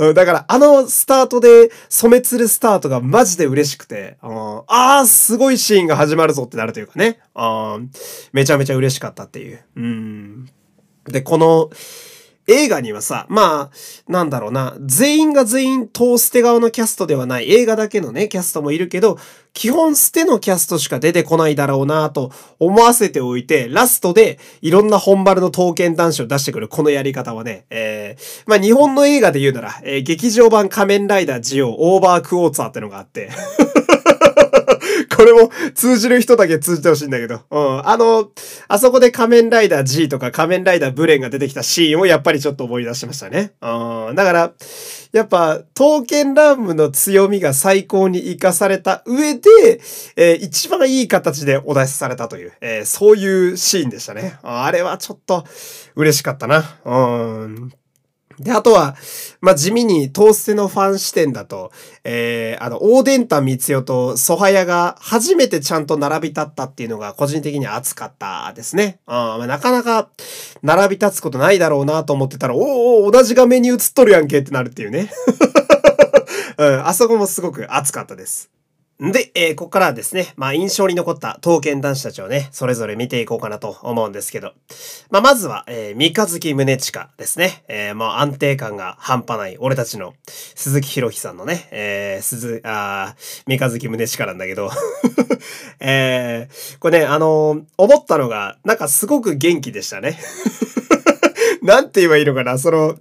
[0.00, 7.42] うん、だから、あのスタートで染めつるスタートがマジで嬉しくて、ああ、すごいシーンが始まるぞってなるというかね、う
[7.78, 7.90] ん
[8.32, 9.62] めちゃめちゃ嬉しかったっていう。
[9.76, 10.48] うん。
[11.04, 11.70] で、この、
[12.50, 19.18] 映画にはさ、まあ、なんだろうな、全員が全員トーステ側のキャストではない映画だけのね、キャストもいるけど、
[19.52, 33.30] 基本捨てのキャストしか出てこないだろうなと思わせておいて、ラストでいろんな本丸の刀剣男子を出してくるこのやり方はね、えー、まあ日本の映画で言うなら、えー、劇場版仮面ライダージオオーバークォーツァーってのがあって。
[35.16, 37.40] これも通じる人だけ通じてほしいんだけど。
[37.50, 37.88] うん。
[37.88, 38.30] あの、
[38.68, 43.52] あそこで仮面ライダー G とか仮面ライダーブレンが出てきたシーンをやっぱりちょっと思い出しましたね。
[43.60, 44.14] うん。
[44.14, 44.52] だから、
[45.12, 49.80] やっぱ、刀剣乱舞の強みが最高に活かされた上で、
[50.16, 54.38] えー、一番いい形でお出しされたという、えー、そういうシーンでしたね。
[54.42, 55.44] あれはちょっと
[55.96, 56.76] 嬉しかったな。
[56.84, 56.94] う
[57.48, 57.72] ん。
[58.40, 58.96] で、あとは、
[59.42, 61.72] まあ、地味にトーステのファン視点だと、
[62.04, 68.98] えー、あの、オーデンタ三代とソハヤが初めてちゃんと並び立ったっていうのが個人的に熱かったですね。
[69.06, 70.08] うん、まあ、なかなか
[70.62, 75.10] 並び立つことないだろうなと思ってたら、おお同じ画面に映っとるやんけってなるっていうね。
[76.56, 78.50] うん、あそこもすごく熱かったです。
[79.00, 84.52] で、えー、ここからはですね、まあ印象に残った刀剣男子たちをね、それぞれ見ていこうかなと思うんですけど、
[85.10, 87.64] まあまずは、えー、三日月宗近ですね。
[87.68, 93.14] えー、まあ安定感が半端ない俺たちの鈴木博樹さんのね、えー、鈴、あ
[93.46, 94.70] 三日月宗近なんだけど、
[95.80, 100.18] えー、これね、あのー、思ったのが、なんかすごく元気でしたね。
[101.62, 102.58] なんて言えばいいのかな？
[102.58, 102.98] その、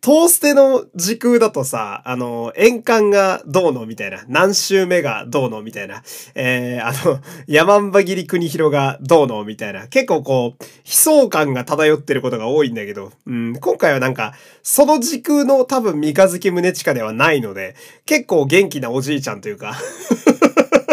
[0.00, 6.02] トーステの時空だとさ、あの、円環がどうのみたいな、何周目がどうのみたいな、
[6.34, 19.76] えー、あの、山んば切り国広がどうのみたいな、結構こう、悲壮感が漂ってることが多いんだけど、うん、今回はなんか、その時空の多分三日月宗近ではないので、結構元気なおじいちゃんというか。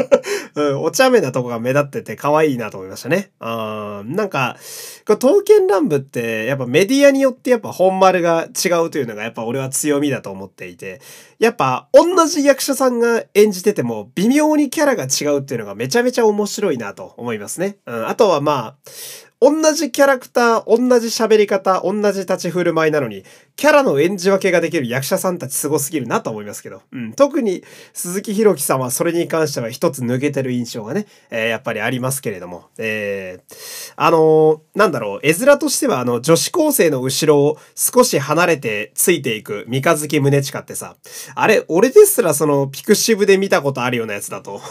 [0.58, 3.30] うん、お茶目なとこが目立ってて可愛いなと思いましたね。
[3.40, 4.58] うん、なんか、
[5.06, 11.00] 刀剣乱舞ってやっぱメディアによってやっぱ本丸が違うというのがやっぱ俺は強みだと思っていて、
[11.38, 17.78] やっぱ同じ役者さんが演じてても微妙にキャラが違うっていうのがめちゃめちゃ面白いなと思いますね。
[17.86, 18.90] うん、あとはまあ、
[19.40, 23.24] 同じキャラクター、同じ喋り方、同じ立ち振る舞いなのに、
[23.56, 26.82] キャラの演じ分けができる役者さんたちすごすぎるなと思いますけど。
[26.92, 27.14] うん。
[27.14, 32.66] 特に鈴木弘樹さんはそれに関しては一つ抜けてる印象がね、えー、やっぱりありますけれども。
[32.80, 40.96] えー、あのー、なんだろう、絵面としてはあの、女子高生の後ろを少し離れてついていく三日月宗近ってさ、
[41.36, 44.62] あれ、俺ですらそのピクシブで見たことあるようなやつだと。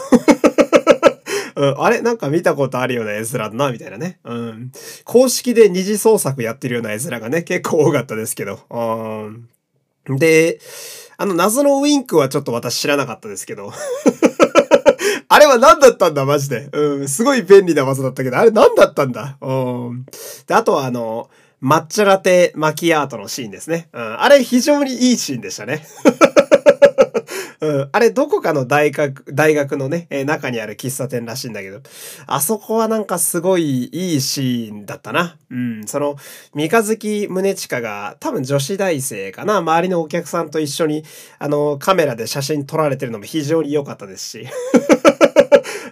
[1.57, 2.01] うん、あれ？
[2.01, 4.19] なんか見たことあるような絵面だな、みたいなね。
[4.23, 4.71] うん。
[5.03, 8.59] 公式で二次創作やってるような絵面がね、結構多かったですけど。
[8.69, 10.17] うん。
[10.17, 10.59] で、
[11.17, 13.73] あの謎のウインクはちょっと私知らなかったですけど。
[15.29, 16.69] あれは何だったんだ、マジで。
[16.71, 19.37] うん、すごい便利な技だったけど、あれ何だったんだ？
[19.41, 19.51] う
[19.93, 20.05] ん。
[20.45, 21.29] で、あとはあの、
[21.61, 23.89] 抹茶ラテマキアートのシーンですね。
[23.93, 25.85] うん、あれ非常にいいシーンでしたね。
[27.59, 27.89] うん。
[27.91, 31.81] あれ、どこかの大学、大学のね、えー、中にある喫茶店らしいんだけど、
[32.27, 35.37] あそこはなんかすごいいいシーンだったな。
[35.49, 35.87] うん。
[35.87, 36.17] その、
[36.53, 39.57] 三日月宗近が多分女子大生かな。
[39.57, 41.03] 周りのお客さんと一緒に、
[41.39, 44.47] あの、カメラで写真撮られてるのも非常に良かったですし。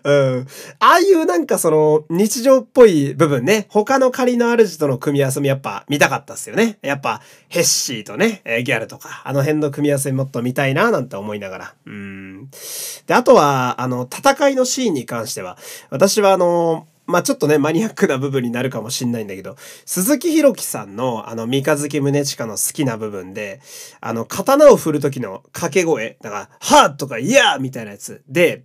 [0.06, 0.48] うん。
[0.80, 6.78] ああいうなんかその日常っぽい部分ね、他の仮の主との組み合わせもやっぱ見たかったっすよね。
[6.84, 11.74] やっぱヘッシーとね、ギャルとか、あの辺の組み合わせもっと見たいななんて思いながら。
[11.88, 12.50] うん。
[13.08, 15.58] で、あとは、あの、戦いのシーンに関しては、
[15.90, 23.60] 私はあの、まあちょっとね、マニアックな部分になるかもしんないんだけど、鈴木弘樹さんの、あの、三日月宗近の好きな部分で、
[24.02, 28.64] あの、刀を振る時の掛け声、だから、はーとか、いやーみたいなやつで、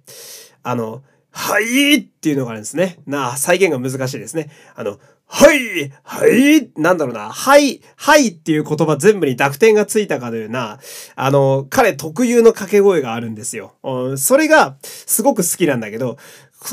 [0.62, 2.98] あの、はいっていうのがあるんですね。
[3.06, 4.50] なあ、再現が難しいですね。
[4.74, 4.98] あの、
[5.32, 7.30] はいはいなんだろうな。
[7.30, 10.80] はい、はいっていう言葉全部に濁点がついたかのような、
[11.14, 13.74] あの、彼特有の掛け声があるんですよ。
[14.16, 16.18] それがすごく好きなんだけど、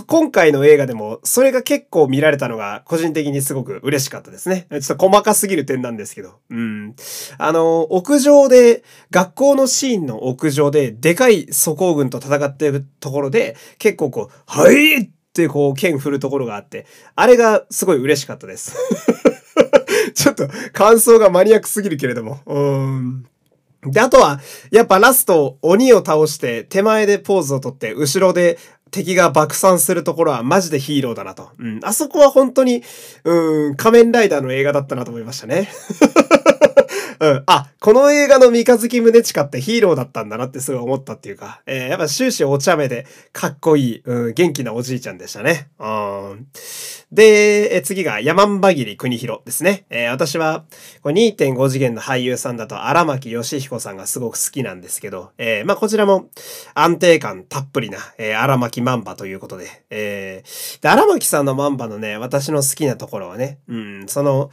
[0.05, 4.67] 今回の映画でも、それが結構見られたのが、個人的にすごく嬉しかったですね。
[4.69, 6.39] ちょっと細かすぎる点なんですけど。
[6.49, 6.95] うん。
[7.37, 18.75] あの、屋上で、学校のシーンの屋上で、でかい素行軍と戦ってるところで、結構こう、はいってこう、剣振るところがあって、あれがすごい嬉しかったです。
[20.13, 22.41] ちょっと感想がマニアックすぎるけれども。
[22.45, 23.25] うん。
[23.83, 28.57] で、あとは、やっぱラスト、鬼を倒して、手前でポーズをとって、後ろで
[28.91, 31.51] 敵が爆散するところはマジでヒーローだなと。
[31.59, 31.79] うん。
[31.83, 32.83] あそこは本当に、
[33.23, 35.69] うん、仮面ライダーの映画だったなと思いましたね。
[37.19, 37.43] うん。
[37.45, 45.69] あ、この映画の三日月宗近ってヒーローだったんだなってすごい思ったっていうか、えー、やっぱ終始お茶目でかっこいい、うん、元気なおじいちゃんでしたね。
[45.79, 46.47] うん。
[47.11, 49.85] で、え次が山んばぎり国広ですね。
[49.89, 50.65] えー、私は、
[51.03, 56.29] 2.5次元の俳優さんだと荒牧義彦さんがすごく好きなんですけど、えー、まあこちらも
[56.73, 64.51] 安定感たっぷりな、えー、荒牧マンバということで、えー、で、荒牧さんのマンバのね、私の好きなところはね、うん、その、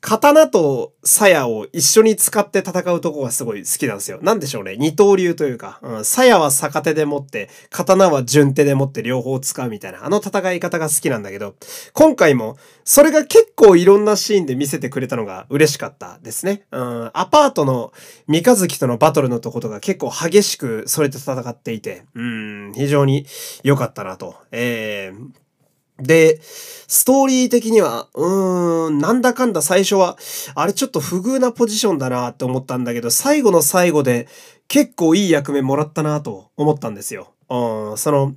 [0.00, 4.18] 刀と鞘を一緒に使って戦うとこがすごい好きなんですよ。
[4.22, 4.76] なんでしょうね。
[4.78, 11.54] 二刀流というか、うん、鞘は逆手で持って、刀は順手で持って両方使うみたいな、あの戦い方が好きなんだけど、
[11.92, 16.62] 今回も、それが結構いろんなシーンで見せてくれたのが嬉しかったですね。
[16.72, 17.92] うん、アパートの
[18.26, 23.26] 三日月とのバトルのとことが結構激しくそれと戦っていて、うん、非常に
[23.62, 24.34] 良かったなと。
[24.50, 25.39] えー
[26.02, 30.18] で、ストーリー的には、うーん、なんだかんだ最初は、
[30.54, 34.26] あれちょっと不遇なポジションだなって思ったんだけど、最後の最後で
[34.68, 37.32] 結構いい役目もらったなと思ったんですよ。
[37.48, 38.34] うん、その、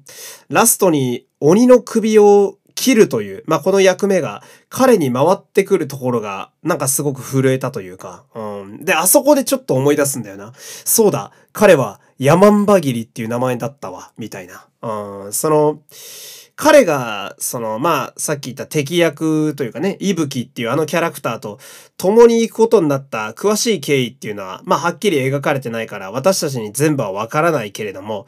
[0.50, 8.86] ラストに鬼の首を切るという、まあ、この役目が彼に回ってくるところが、なんかすごく震えたというか、うん。
[8.86, 10.54] で、あそこでちょっと思い出すんだよな。
[10.58, 14.68] そうだ、彼はヤマンバギリっていう名前だったわ、みたいな。
[14.84, 15.82] うん、その、
[16.56, 21.58] 彼が、その、まあ、さっき言った敵役というかね、いぶきっていうあのキャラクターと
[21.98, 28.28] 共に行くことになった詳しい経緯っていうのは、まあ、はっきり描かれてないから、私たちに全部はわからないけれども、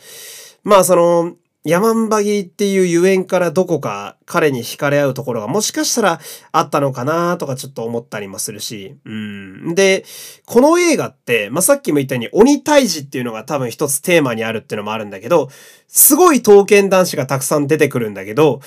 [0.64, 1.36] まあ、その、
[1.66, 6.20] ヤマンバギっていうゆえんからどこか彼に惹かれ合うところがもしかしたら
[6.52, 8.96] あったのかなとかちょっと思ったりもするし。
[9.04, 9.74] うん。
[9.74, 10.06] で、
[10.46, 15.50] この映画って、まあ、さっきも言ったように鬼退治っていうのが多分一つテーマにあるっていうのもあるんだけど、
[15.88, 18.62] すごい刀剣男子がたくさん出てくるんだけど、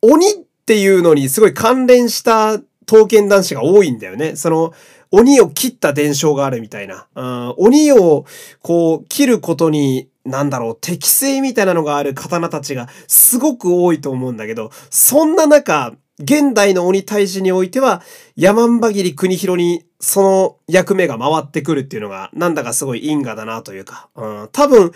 [0.00, 0.34] 鬼っ
[0.64, 4.36] ていうのにすごい関連した刀剣男子が多いんだよね。
[4.36, 4.72] その、
[5.10, 7.06] 鬼を切った伝承があるみたいな。
[7.14, 8.24] うん、鬼を
[8.62, 18.02] こう切ることになんだろう、適性みたいなのがある刀たちがすごく多いと思うんだけど、そんな中、現代の鬼退治においては、
[18.36, 24.92] 山んばぎり国広にその役目が回ってくるっていうのが、なんだかすごい因果だなというか、うん、多分、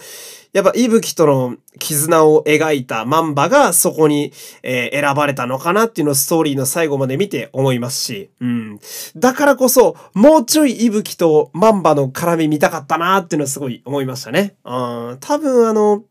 [0.53, 8.79] やっぱ、いぶきとの絆を描いたマンバがそこに、えー、選ばれたのかなっていうのをストーリーの最後まで見て思いますし、うん。
[9.16, 14.57] だからこそ、もうちょいいぶきとマンバの絡み見たかったなっていうのはすごい思いましたね。
[14.66, 14.70] う
[15.14, 15.16] ん。
[15.20, 16.05] 多分あの、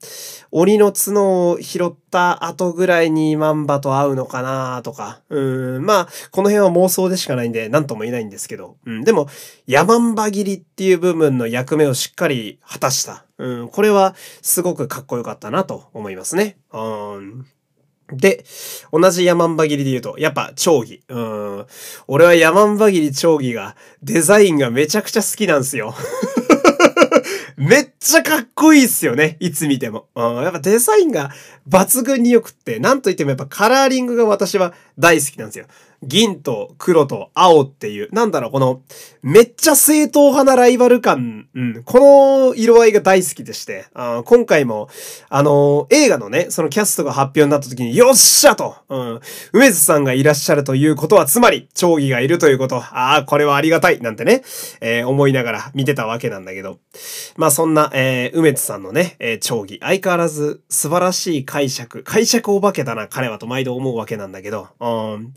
[0.50, 5.86] 鬼の角を拾った後ぐらいにマンバと会うのかなとか、うん。
[5.86, 9.04] まあ、この辺は妄想でしかないんで、なんとも言えないんですけど、うん。
[9.04, 9.28] でも、
[9.68, 13.26] ヤマンバ切りっていう部分の役目をしっかり果たした。
[13.38, 16.58] うん、これはすごくかっこよかったなと思いますね。
[16.74, 16.80] う
[17.20, 17.46] ん。
[18.12, 18.44] で、
[18.92, 21.02] 同じヤマンバギリで言うと、やっぱ、長儀。
[21.08, 21.66] うん。
[22.08, 25.96] 俺はヤマンバギリ長儀が、デザインがめちゃくちゃ好きなんですよ。
[27.62, 29.38] めっちゃかっこいいっすよね。
[29.40, 30.08] いつ見ても。
[30.16, 30.36] うん。
[30.38, 31.30] やっぱデザインが
[31.70, 35.68] 抜群に良くって、なんといってもやっぱカラーリングが私は大好きなんですよ。
[36.04, 38.82] 銀と黒と青っていう、なんだろう、この、
[39.22, 42.00] めっちゃ正統派なライバル感、うん、こ
[42.50, 44.90] の色合いが大好きでして、あ今回も、
[45.30, 49.20] あのー、映画のね、そのキャストが発表になった時に、よっしゃと、うん、
[49.54, 54.42] 梅津さんがいらっしゃるということは、つまり、長義がいるということ、ああ、これはありがたい、なんてね、
[54.82, 56.80] えー、思いながら見てたわけなんだけど、
[57.38, 64.88] まあそんな、えー、梅津さんのね、えー、長義、相変わらず素晴らしい解釈、解釈お化けだな、彼はと毎度思うわけなんだけど、う
[65.18, 65.34] ん、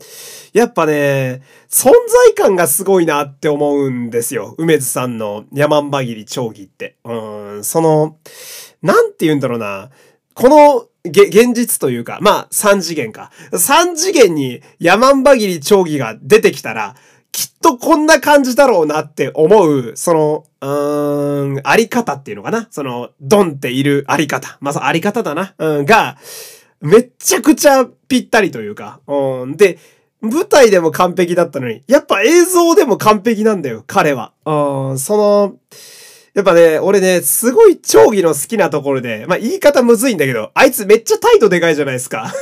[0.53, 4.55] やっぱね、存在感がすごいなって思うんですよ。
[4.57, 6.95] 梅津さんの山んばぎり長義って。
[7.03, 8.17] うん、その、
[8.81, 9.89] なんて言うんだろうな。
[10.33, 13.31] この、現実というか、まあ、三次元か。
[13.53, 16.95] 三次元に山んばぎり長義が出てきたら、
[17.35, 22.69] きっとこんな感じだろうなって思う、その、うーん、あり方っていうのかな。
[22.71, 24.57] その、ドンっているあり方。
[24.61, 25.53] まあ、あり方だな。
[25.57, 26.15] うん、が、
[26.79, 29.01] めっちゃくちゃぴったりというか。
[29.05, 29.79] うん、で、
[30.21, 34.31] 舞台でも完璧だったのに、やっぱ映像でも完璧なんだよ、彼は。
[34.45, 35.55] うん、その、
[36.35, 42.33] やっぱね、俺ね、すごい長義の好きなところで、まあ言い方むずいんだけど、あいつめっちゃ態度でかいじゃないですか。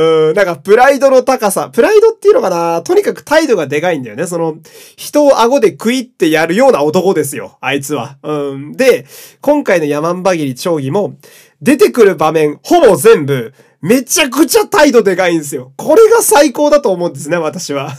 [0.00, 2.82] うん、なんかプライドの高さ、プライドっていうのかな？
[2.82, 4.26] とにかく態度がでかいんだよね。
[4.28, 4.56] その、
[4.96, 8.16] 人を顎で食いってやるような男ですよ、あいつは。
[8.22, 8.72] うん。
[8.74, 9.06] で、
[9.40, 11.16] 今回の山んばぎり長儀も、
[11.60, 15.72] 出てくる場面、ほぼ全部、めちゃくちゃ態度でかいんですよ。
[15.76, 17.92] これが最高だと思うんですね、私は。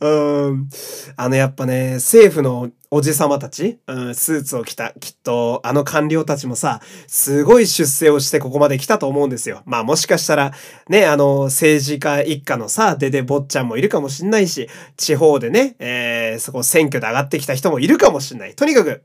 [0.00, 0.68] うん。
[1.16, 9.62] あの、やっぱね、政府のおじさまたち、うん、スーツを着た、きっと、あの官僚たちもさ、すごい出世をしてここまで来たと思うんですよ。
[9.66, 10.52] まあもしかしたら、
[10.88, 18.54] ね、あの、政治家一家のさ、デデ坊ちゃんもいるかもしんないし、地方でね、えー、そこ選挙で上がってきた人もいるかもしんない。
[18.54, 19.02] とにかく、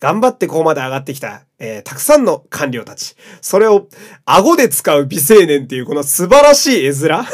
[0.00, 3.16] 頑張ってここまで上がってきた、えー、たくさんの官僚たち。
[3.42, 3.86] それを、
[4.24, 7.26] 顎で使う美青年っていうこの素晴らしい絵面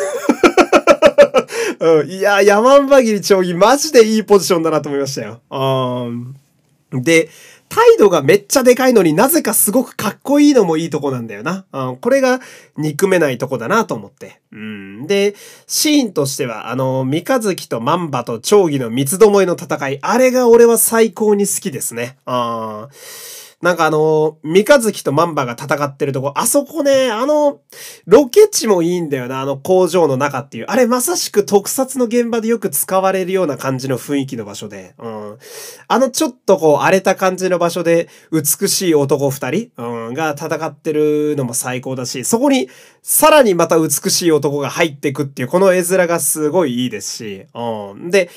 [1.82, 5.40] うん、いや、山んばぎり長義マジでいいポジションだなと思いましたよ。
[5.50, 7.02] うん。
[7.02, 7.28] で、
[7.68, 11.64] 態度がめっちゃでかいのになぜかすごくかっこいいのもいいとこなんだよな。
[11.72, 12.38] うん、これが
[12.76, 14.40] 憎めないとこだなと思って。
[14.52, 15.34] うん、で、
[15.66, 22.16] シーンとしては、あの、三日月と万馬と長義の三つどもえの戦い、あれが俺は最高に好きですね。
[22.26, 22.88] うん
[23.62, 27.60] なんかあの、三日月とマンバが戦ってるとこ、あそこね、あの、
[28.06, 30.64] ロケ地もいいんだよな、あの工場の中っていう。
[30.66, 35.38] あれまさしく特撮の現場でよく使われるような感じの雰囲気の場所で、うん。
[35.86, 42.68] あのちょっとこう荒れた感じの場所で、美しい男二人、うん、が戦ってるのも最高だし、そこに
[43.00, 48.10] さらにまた美しい男が入ってくっていう、この絵面がすごいいいですし、うん。
[48.10, 48.28] で、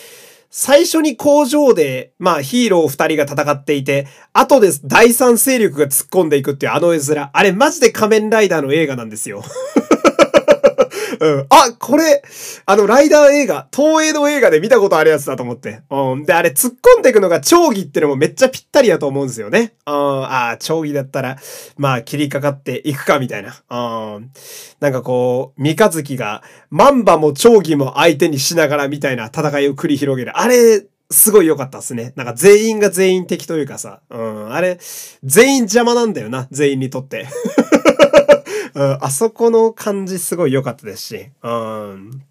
[0.58, 7.30] 最初に工場で、まあヒーロー二人が戦っていて、後で第三勢力が突っ込んでいくっていうあの絵面。
[7.34, 9.44] あれマジで仮面ライダーの映画なんですよ。
[11.20, 11.48] うん。
[11.50, 12.24] あ、これ、
[12.66, 15.82] あの、ライダー映画、東映の映画で見たことあるやつだと思って。
[15.90, 16.24] うん。
[16.24, 19.74] で、あれ、突っ込んでいくのが長義ってのもめっちゃぴったりだと思うんですよね。
[19.86, 19.94] うん。
[19.94, 21.38] ああ、長義だったら、
[21.78, 23.56] まあ、切りかかっていくか、みたいな。
[23.70, 24.32] うん。
[24.80, 30.38] なんかこう、三日月が、マンバも長義も相手にしながらみたいな戦いを繰り広げる。
[30.38, 32.14] あれ、すごい良かったっすね。
[32.16, 34.80] なんか全員が全員敵というかさ、うん、あれ、
[35.24, 37.28] 全員邪魔なんだよな、全員にとって。
[38.76, 42.22] あそこの感じすごい良かったですし、うん。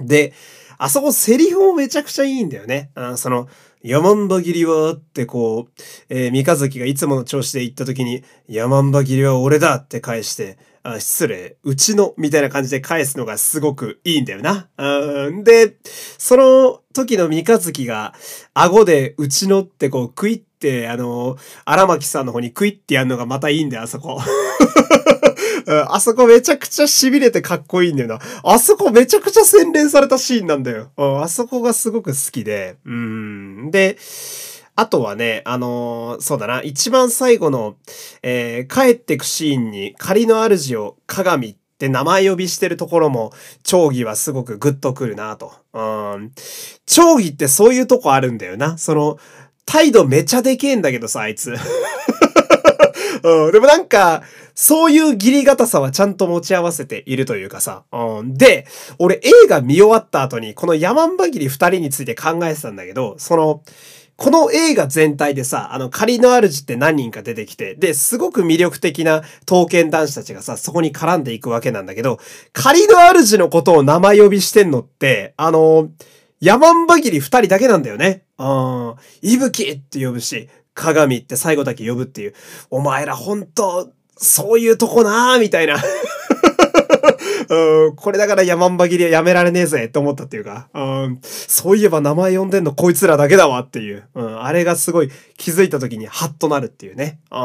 [0.00, 0.32] で、
[0.76, 2.90] あそこセリフもめちゃくちゃいいんだよね。
[2.94, 3.48] うん、その、
[3.82, 14.68] 山んば切りはってこう、えー、三日月がいつもの調子で言った時に、山んば切りは俺だって返して、あ失礼、うちの、みたいな感じで返すのがすごくいいんだよな。
[14.78, 15.76] うん、で、
[16.18, 18.14] その時の三日月が、
[18.54, 20.42] 顎でうちのってこう、クイっ、
[20.88, 24.20] あの、荒牧さんの方にクイってやるのがまたいいんだよ、あそこ。
[25.88, 28.18] あそこめちゃくちゃ痺れてかっこいいんだよな。
[28.42, 30.90] あそこめちゃくちゃ洗練されたシーンなんだよ。
[30.96, 32.76] あそこがすごく好きで。
[32.86, 33.70] うん。
[33.70, 33.98] で、
[34.76, 37.76] あとはね、あのー、そうだな、一番最後の、
[38.22, 43.32] えー、帰ってくシーンに仮の主を鏡って名前呼びしてるところも、
[43.64, 45.52] 長義はすごくグッとくるなと。
[45.74, 45.80] う
[46.18, 46.32] ん。
[46.86, 48.78] 長義ってそういうとこあるんだよな。
[48.78, 49.18] その、
[49.68, 51.54] 態度めちゃでけえんだけどさ、あいつ。
[53.22, 54.22] うん、でもなんか、
[54.54, 57.82] そういう義理堅さはちゃんと持ち合わせているというかさ。
[57.92, 58.66] うん、で、
[58.98, 63.62] 俺映画見終わった後に、この山んば切り二人について考えてたんだけど、その、
[64.16, 72.18] この映画全体でさ、あの、仮の主って何人か出てきて、で、すごく魅力的な刀剣男子たちがさ、そこに絡んでいくわけなんだけど、
[72.54, 75.90] 仮の主のことを名前呼びしてんのって、あの、
[76.40, 78.24] 山んばぎり二人だけなんだよね。
[78.38, 78.94] うん。
[79.22, 82.34] いぶきって呼ぶし、鏡って最後だけ呼ぶっていう。
[82.70, 85.76] お前ら本当、そういうとこなーみたいな
[87.48, 97.20] うん、これだから山んば切りはやめられねえぜって思ったっていうか、うん、そういえば名前呼んでんのこいつらだけだわっていう、うん、あれがすごい気づいた時にハッとなるっていうね。
[97.30, 97.38] うん、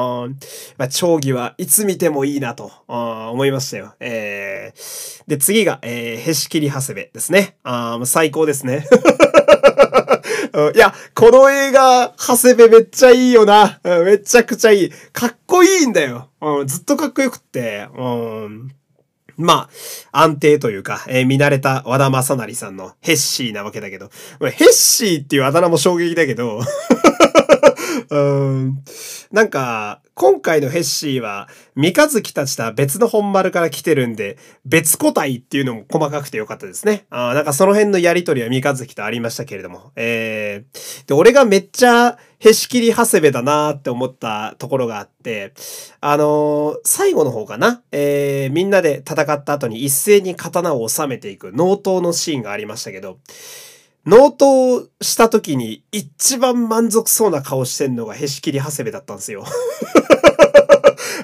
[0.78, 3.93] まあ、長義はいつ見てもいいなと、うん、思いましたよ。
[3.99, 7.56] えー、で、次が、えー、へし切り長谷部ですね。
[7.64, 8.86] あ最高ですね。
[10.76, 13.80] いや、この映画、長谷部めっちゃいいよな。
[13.84, 14.91] めちゃくちゃいい。
[15.12, 16.30] かっこいいんだよ。
[16.41, 17.88] うん、ずっとかっこよくって。
[17.97, 18.72] うん
[19.38, 19.69] ま
[20.11, 24.09] あ、安定というか、えー、見慣れた和田正成さんのヘッシーなわけだけど、
[24.39, 26.61] ヘッシーっていうあだ名も衝撃だけど
[28.09, 28.84] うん、
[29.31, 37.05] なんか、今回のヘッシーは、三日月たちとは別の本丸から来てるんで、別個体っていうのも細かくてよかったですね。
[37.09, 39.91] あなんかその辺のやりとりは三日月とありましたけれども。
[39.95, 45.53] えー、で、俺がめっちゃ、へし切り長谷部だなーって思ったところがあって、
[46.01, 47.81] あのー、最後の方かな？
[47.91, 53.19] えー、みんなで戦った後に一斉に刀を収めていく納刀のシーンがありましたけど、
[54.05, 59.45] 納刀した時に一番満足そうな顔してんのがへし切り長谷部だったんですよ。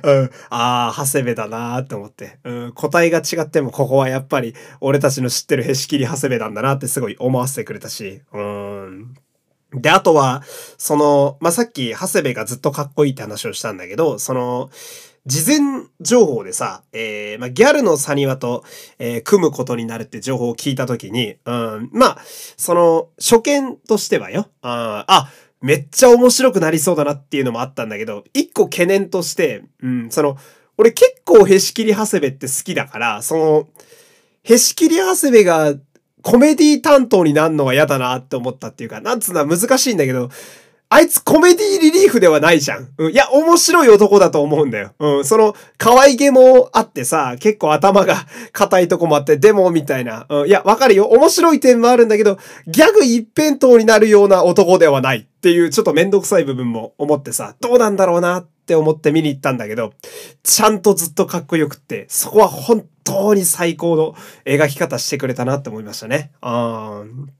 [0.01, 9.13] うん、ああ、長谷部だなーって思って、うん、個体が違ってもここはやっぱり俺たちの知ってるへし切り長谷部なんだなってすごい思わせてくれたし、うん。
[9.73, 10.43] で、あとは、
[10.77, 14.71] その、まあ、さっき、長谷部がずっとかっこいいって話をしたんだけど、その、
[15.25, 18.63] 事前情報でさ、えー、まあ、ギャルのサニワと、
[18.97, 22.17] えー、組むことになるって情報を聞いたときに、うん、まあ、
[22.57, 25.29] その、初見としてはよ、ああ、
[25.61, 30.37] めっちゃ面白くなりそうだなっていうのもあったんだけど、一個懸念として、うん、その、
[30.77, 33.67] 俺結構へし切り長谷部って好きだから、その、
[34.43, 35.75] へし切り長谷部が
[36.21, 40.29] コメディ担当になるのは嫌だなって思ったっていうか、なんつうのは難しいんだけど、
[40.91, 42.89] あいつコメディリリーフではないじゃん。
[42.97, 43.11] うん。
[43.11, 44.91] いや、面白い男だと思うんだよ。
[44.97, 45.25] うん。
[45.25, 50.25] その、可愛げもあってさ、結構頭が 硬いとこもあって、でも、みたいな。
[50.29, 50.47] うん。
[50.47, 51.05] いや、わかるよ。
[51.05, 59.93] 面白い点もあるんだけど、ギャグ一辺倒になるような男ではないっていう、ちょっとめんどくさい部分も思ってさ、どうなんだろうなって思って見に行ったんだけど、
[60.41, 66.31] ちゃんとずっとかっこよくって、そこは本当に最高の描き方してくれたなって思いましたね。
[66.41, 67.33] うん。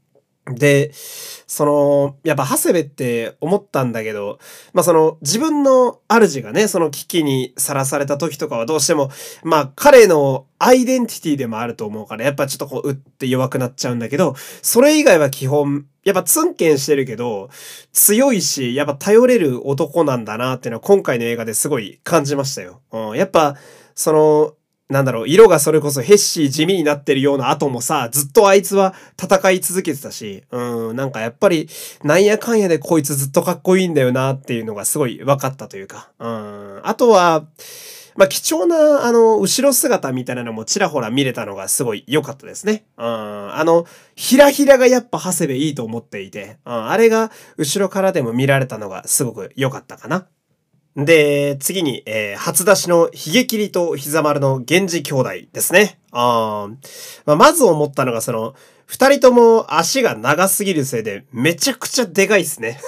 [0.55, 4.39] で、その、やっぱ、長谷部って思ったんだけど、
[4.73, 9.11] まあその、自分の主がね、その危機にさらされた時とかはどうしても、
[9.43, 17.49] まあ彼のアイデンティティでもあると思うから、やっぱちょっとこう、うって弱くなっちゃうんだけど、それ以外は基本、やっぱツンケンしてるけど、
[17.91, 22.81] 強いし、やっぱ頼れる男なんだなっていうのは今回の映画ですごい感じましたよ。
[22.91, 23.55] うん、やっぱ、
[23.95, 24.53] その、
[24.89, 31.69] なんだろう、色がそれこそヘッシー地味になってるような後もさ、ずっとあいつは戦い続けてたし、うん、なんかやっぱり、
[32.03, 37.45] なんやかんやでこいつずっとかっこいいんだよなっていうのがすごい分かったというか、うん、あとは、
[38.15, 42.83] まあ、貴重な、あの、後ろ姿みたいなのもちらほら見れたのがすごい良かったですね。
[42.97, 43.05] うん。
[43.05, 43.85] あの、
[44.15, 46.89] ひらひらがやっぱ長谷部いいと思っていて、うん。
[46.89, 50.27] あれが後ろからでも見られたのがすごく良かったかな。
[50.95, 55.99] で、次に、えー、初出しのヒゲ切りと膝丸の源氏兄弟ですね。
[56.11, 56.69] あ
[57.25, 62.79] まあ、まず思ったのがその、二人とも足が長すぎるせいでめちゃくちゃでかいっすね。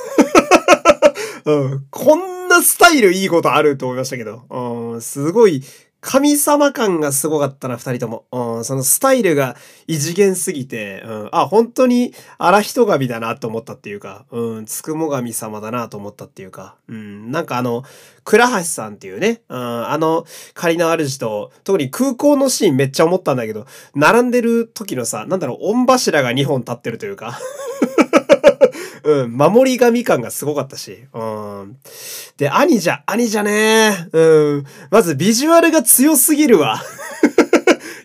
[1.46, 1.86] うん。
[1.92, 5.64] こんなスタイルいいことあると思いましたけど、うん、すごい
[6.02, 8.26] 神様感がすごかったな、二人とも。
[8.32, 17.84] うん、そのスタイルが異次元すぎて、うん、あ、本当に荒人神だなと思ったっていうか、うん、つくも神様だなと思ったっていうか、うん、なんかあの、
[18.24, 20.26] 倉橋さんっていうね、うん、あの、
[20.56, 27.40] 仮の主と、特に空港のシーンめっちゃ思ったんだけど、並んでる時のさ、なんだろう、御柱が2本立ってるというか
[29.04, 31.06] うん、守り神感がすごかったし。
[31.14, 31.78] うん。
[32.38, 34.66] で、兄じゃ、兄じゃねうん。
[34.90, 36.82] まずビジュアルが強すぎるわ。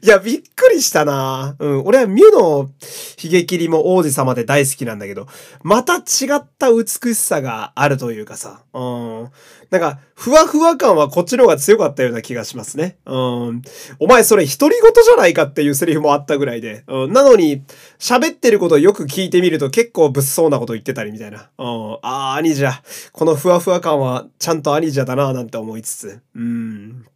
[0.02, 1.82] いや、びっくりしたなうん。
[1.84, 2.70] 俺はミュの
[3.16, 5.26] ヒゲ切りも王子様で大好きなんだけど、
[5.62, 6.00] また違
[6.36, 8.62] った美しさがあるというかさ。
[8.74, 9.30] うん。
[9.70, 12.98] なんか、ふわふわ感はこっちの方が強かったような気がしますね。
[13.06, 13.12] う
[13.52, 13.62] ん。
[13.98, 16.84] お前それ独り言じゃないかっていうセリフもあったぐらいで。
[16.86, 17.12] うん。
[17.12, 17.62] なのに、
[17.98, 21.50] 喋ってることをよく聞いてみると結構物騒なこと言ってたりみたいな。
[21.58, 21.92] うん。
[21.94, 22.82] ああ、兄者。
[23.12, 26.20] このふわふわ感はちゃんと兄者だななんて思いつつ。
[26.34, 27.06] うん。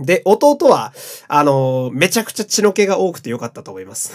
[0.00, 0.92] で、弟は、
[1.28, 4.12] あの、めちゃくちゃ血の気が多くてよかったと思います。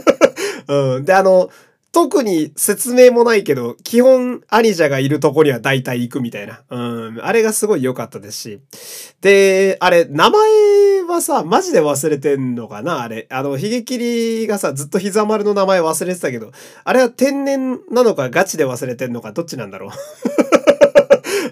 [0.68, 1.04] うん。
[1.04, 1.50] で、あの、
[1.92, 6.60] 特に説明もないけど、基本、アニジャがいるとこには大体行くみたいな。
[6.68, 6.78] う
[7.12, 7.20] ん。
[7.22, 8.60] あれがすごい良かったですし。
[9.22, 13.00] で、あれ、名前はさ、マジで忘れてんのかな？
[13.00, 13.26] あれ。
[13.30, 16.52] あの、ヒゲキリがさ、ずっと膝丸の名前忘れてたけど、
[16.84, 19.90] あれは天然なのかガチで忘れてんのか、どっちなんだろう？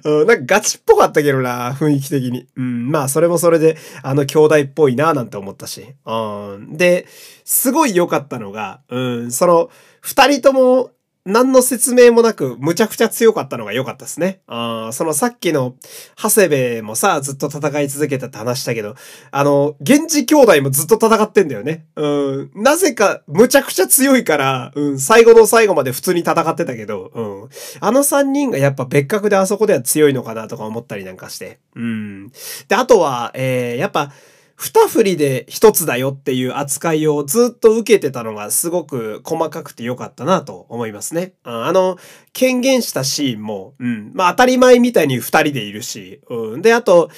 [0.02, 2.46] うん、なんかガチっぽかったけどな、雰囲気的に。
[2.56, 5.94] うん、まあ、それもそれで、あの、兄弟っぽいな、なんて思ったし。
[6.04, 7.06] うん、で、
[7.44, 9.70] すごい良かったのが、うん、その、
[10.00, 10.90] 二人とも
[11.26, 14.40] 何の説明もなく、むちゃくちゃ強かったのが良かったですね。
[14.46, 15.74] あそのさっきの、
[16.16, 16.48] 長谷
[16.80, 18.94] 部もさ、ずっと戦い続けたって話したけど、
[19.30, 21.86] あの、源氏兄弟もずっと戦ってんだよね。
[21.96, 22.50] うん。
[22.54, 27.48] なぜか、むちゃくちゃ強いから、うん、最後の最後まで普通に戦ってたけど、うん。
[27.80, 31.58] あの三人がやっぱ別格であそこでは強いのかなとか思ったりなんかして。
[31.74, 32.32] うん。
[32.68, 34.12] で、あとは、えー、やっぱ、
[34.56, 41.32] 二振りで一つだよっていう扱いをずっと受けてたのがすごく細かくて良かったなと思いますね。
[41.42, 41.98] あの、
[42.32, 47.10] 権限したシーンも、うん、まあ当たり前みたいに二人でいるし、うん、で、あと、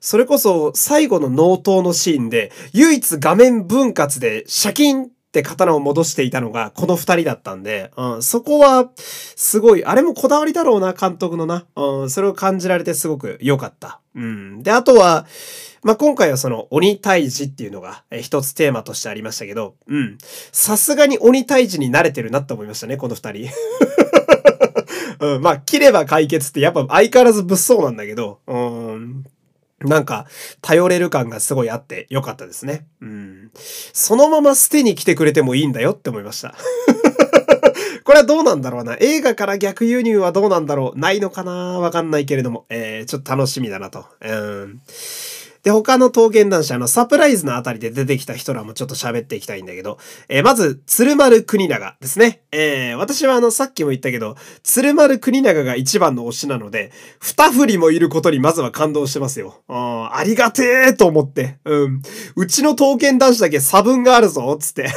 [0.00, 5.10] それこそ最後の納刀のシーンで唯一画面分割でシャキン
[5.40, 11.66] って刀を戻していたのがこの二人だったんで、うん、そこはすごい、あれもこだわりだろうな、監督のな。
[11.76, 14.00] うん、それを感じられてすごく良かった。
[14.14, 14.62] うん。
[14.62, 15.26] で、あとは、
[15.82, 20.18] まあ、今回はその鬼退治っていうのが一つテーマとしてありましたけど、うん。
[20.52, 23.50] さすがに鬼退治に慣れてるなって思いましたね、この二人。
[25.20, 29.24] うん、まあ、切れば解決ってやっぱ相変わらず物騒なんだけど、うん。
[29.80, 30.26] なんか、
[30.62, 32.86] 頼れる感がすごいあって良かったですね。
[33.02, 33.50] うん。
[33.92, 36.54] そのまま捨てに来てくれてもいいんだよって思いました。
[38.04, 38.96] これはどうなんだろうな。
[39.00, 40.98] 映画から逆輸入はどうなんだろう。
[40.98, 41.80] ないのかな？
[41.80, 42.64] わかんないけれども。
[42.68, 44.06] えー、ちょっと楽しみだなと。
[44.20, 44.80] うん。
[45.66, 49.98] で、他の刀剣男子、あの、サプライズのあたりで出てきた人らもちょっと喋っていきたいんだけど、
[50.28, 52.42] えー、まず、鶴丸国長ですね。
[52.52, 59.64] えー、私はあの、さっきも言ったけど、鶴丸国長が一番の推しなので、二振りもいることにまずは感動してますよ。
[59.66, 62.02] あありがてえと思って、うん。
[62.36, 64.88] うちの刀剣男子だけ差分があるぞ、つって。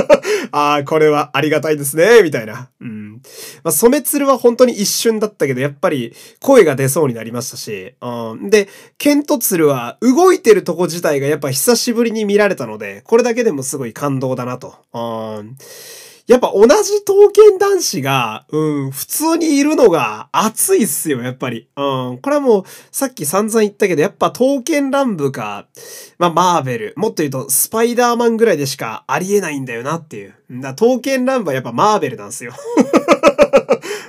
[0.52, 2.70] ああ、これはありがたいですね、みたいな。
[2.80, 3.22] うん。
[3.64, 8.50] まあ、染鶴は本当に一瞬だったけど、やっぱり声が出そうになりましたし、うん。
[8.50, 8.68] で、
[8.98, 14.74] ケントツルは動いてるとこ自体がやっぱ久しぶりに見られたので、これだけでもすごい感動だなと。
[14.92, 15.56] うん。
[16.26, 16.68] やっぱ同じ
[17.04, 21.68] 刀剣男子が、うん、普通にいるのが熱いっすよ、やっぱり。
[21.76, 22.18] うん。
[22.18, 25.66] これはもう、さっき散々言ったけど、やっぱ刀剣乱舞か、
[26.18, 30.34] まあ、マーベル、もっと言うと、スパイダーマンぐらいでしかありえないんだよなっていう。
[30.50, 32.52] だ刀剣乱舞はやっぱマーベルなんですよ。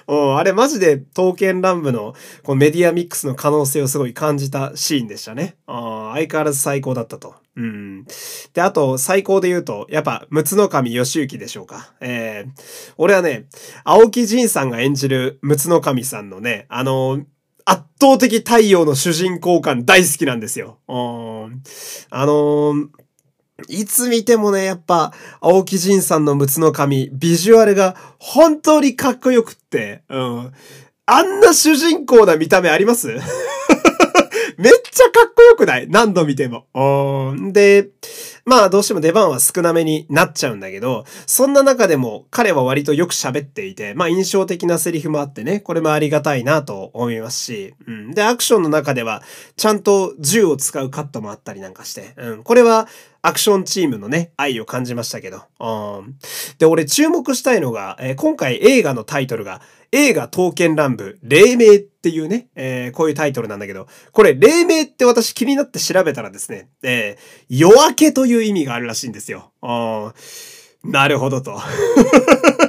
[0.07, 2.13] うん、 あれマジで刀剣乱舞の
[2.43, 5.57] このメディアミックスの可能性をすごい感じたシーンでしたね。
[5.67, 7.35] あ相変わらず最高だったと。
[7.57, 8.05] うん。
[8.53, 11.91] で、あと、最高で言うと、やっぱ、陸奥神義行でしょうか。
[11.99, 13.47] えー、俺はね、
[13.83, 17.25] 青木仁さんが演じる陸奥神さんのね、あの、
[17.65, 20.77] 圧倒的太陽の主人公感大好きなんですよ。
[20.87, 21.63] うん。
[22.11, 22.87] あのー
[23.67, 30.51] いつ見てもね、やっぱ、青木仁さんの陸奥神、ビジュアルが本当にかっこよくって、うん。
[31.07, 33.07] あんな主人公な見た目あります？
[34.57, 35.87] めっちゃかっこよくない？
[35.89, 36.65] 何度見ても。
[37.51, 37.89] で、
[38.45, 48.11] まあどうしても出番は少なめになっちゃうんだけど、そんな中でも彼は割とよく喋っていて、まあ印象的なセリフもあってね、これもありがたいなと思いますし、うん。
[48.11, 49.21] で、アクションの中では、
[49.57, 52.43] ちゃんと銃を使うカットもあったりなんかして、うん。
[52.43, 52.87] これは、
[53.27, 55.41] アクションチームのね、愛を感じましたけど。
[55.59, 56.15] うん。
[56.59, 59.61] で、俺注目したいのが、えー、今回映画のタイトルが、
[59.91, 69.51] 映画刀剣乱舞、黎明っていうね、えー、こういうタイトルなんだけど、これ、黎明って私気になって調べたらですね、えー、夜明けという意味があるらしいんですよ。
[69.61, 70.89] うん。
[70.89, 71.59] なるほどと。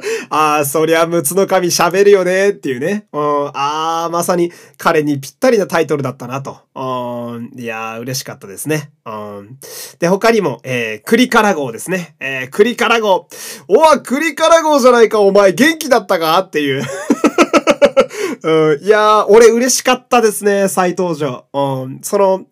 [0.30, 3.06] ああ、そりゃ、六つの神喋るよねっていうね。
[3.12, 6.58] うん、ああ、まさに彼にぴったりなタイトルだったなと。
[6.74, 8.90] うん、いやー、嬉しかったですね。
[9.06, 9.58] うん、
[9.98, 12.14] で、他にも、えー、栗から号ですね。
[12.20, 13.28] えー、栗から号。
[13.68, 16.82] おわ、栗から号じゃないか、お前元気だったかっていう。
[18.82, 21.46] いやー、俺嬉しかったですね、再登場。
[21.52, 22.46] うん、その、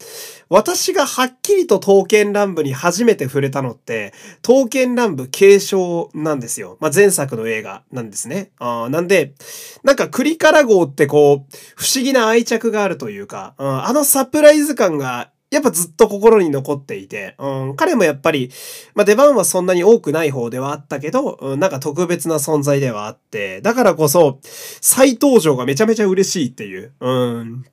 [0.48, 6.76] 私がはっきりと刀剣乱舞に初めて触れたのって、刀剣乱舞継承なんですよ。
[6.80, 8.50] まあ、前作の映画なんですね。
[8.58, 9.34] あなんで、
[9.82, 18.50] なんかクリカラ号ってこう、不思議な愛着があるというか、うん、あのサプライズ感がやっぱずっと心に残っていて、うん、彼もやっぱり、
[18.94, 26.92] まあ、出番はそんなに多くない方ではあったけど、うん、なんか特別な存在ではあって、だからこそ、再登場がめちゃめちゃ嬉しいっていう。
[27.00, 27.64] うん。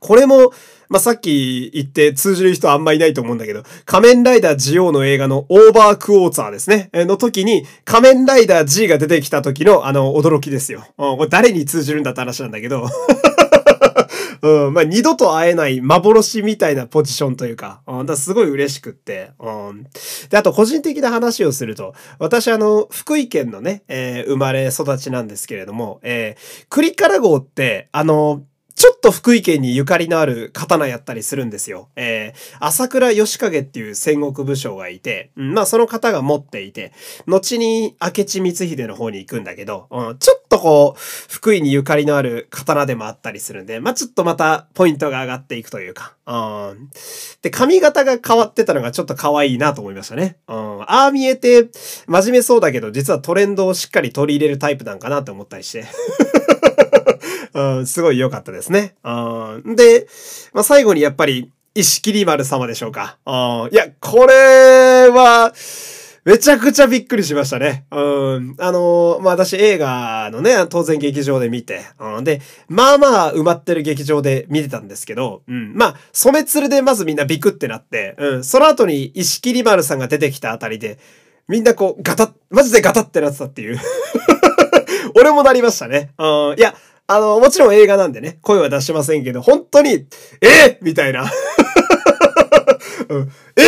[0.00, 0.52] これも、
[0.90, 6.90] まあ、さっき言って通じる人あんまいないと思うんだけど、仮面ライダージオの映画のオーバークォーツァーですね。
[6.92, 10.86] の時に、仮面ライダー G が出てきた時のあの、驚きですよ。
[10.98, 12.86] うん、これ誰に通じるんだって話なんだけど。
[14.42, 19.86] うん、まあ、二度と会えない幻みたいなポジションというか、うん、だすごい嬉しくって、うん。
[20.30, 28.42] で、あと個人的な話をすると、私あの、福井県のね、えー、生まれ育ちなんですけれども、えー、栗から号って、あの、
[28.78, 31.88] ちょっと福井県にゆかりのある刀やったりするんですよ。
[31.96, 36.92] えー、朝倉義景っていう戦国武将がいて、うん、まあその方が持っていて、
[37.26, 46.32] 後に明智光秀の方に行くんだけど、うん、ちょっとこう、福井にゆかりのある刀でもあったりするんで、まあちょっとまたポイントが上がっていくというか、う
[46.76, 46.88] ん。
[47.42, 50.36] で、髪型が変わってたのがちょっと可愛いなと思いましたね。
[50.46, 50.82] うん。
[50.82, 51.68] ああ見えて、
[52.06, 55.84] 真面目そうだけど、実はトレンドをしっかり取り入れるタイプなんかなって思ったりして。
[57.58, 58.94] うん、すごい良かったですね。
[59.04, 60.06] うん、で、
[60.52, 63.18] まあ、最後にやっぱり、石切丸様でしょうか。
[63.26, 63.34] うん、
[63.72, 65.52] いや、これは、
[66.28, 67.86] めちゃくちゃびっくりしましたね。
[67.90, 67.96] う
[68.38, 68.54] ん。
[68.58, 72.24] あのー、まあ、私映画のね、当然劇場で見て、うん。
[72.24, 75.72] で、まあまあ埋まってる劇場で見てたんですけど、うん。
[75.74, 78.44] まあ、染め鶴でまずみんなビクってなって、うん。
[78.44, 80.98] その後に石切丸さんが出てきたあたりで、
[81.48, 83.78] みんなこう、ガタッ、マジでガタってなってたっていう。
[85.16, 86.10] 俺もなりましたね。
[86.18, 86.58] うん。
[86.58, 86.74] いや、
[87.10, 90.06] あの、もちろん映画なんでね、声は出しませんけど、本当に、
[90.42, 90.78] え？
[90.82, 91.24] みたいな。
[93.08, 93.62] うん、え？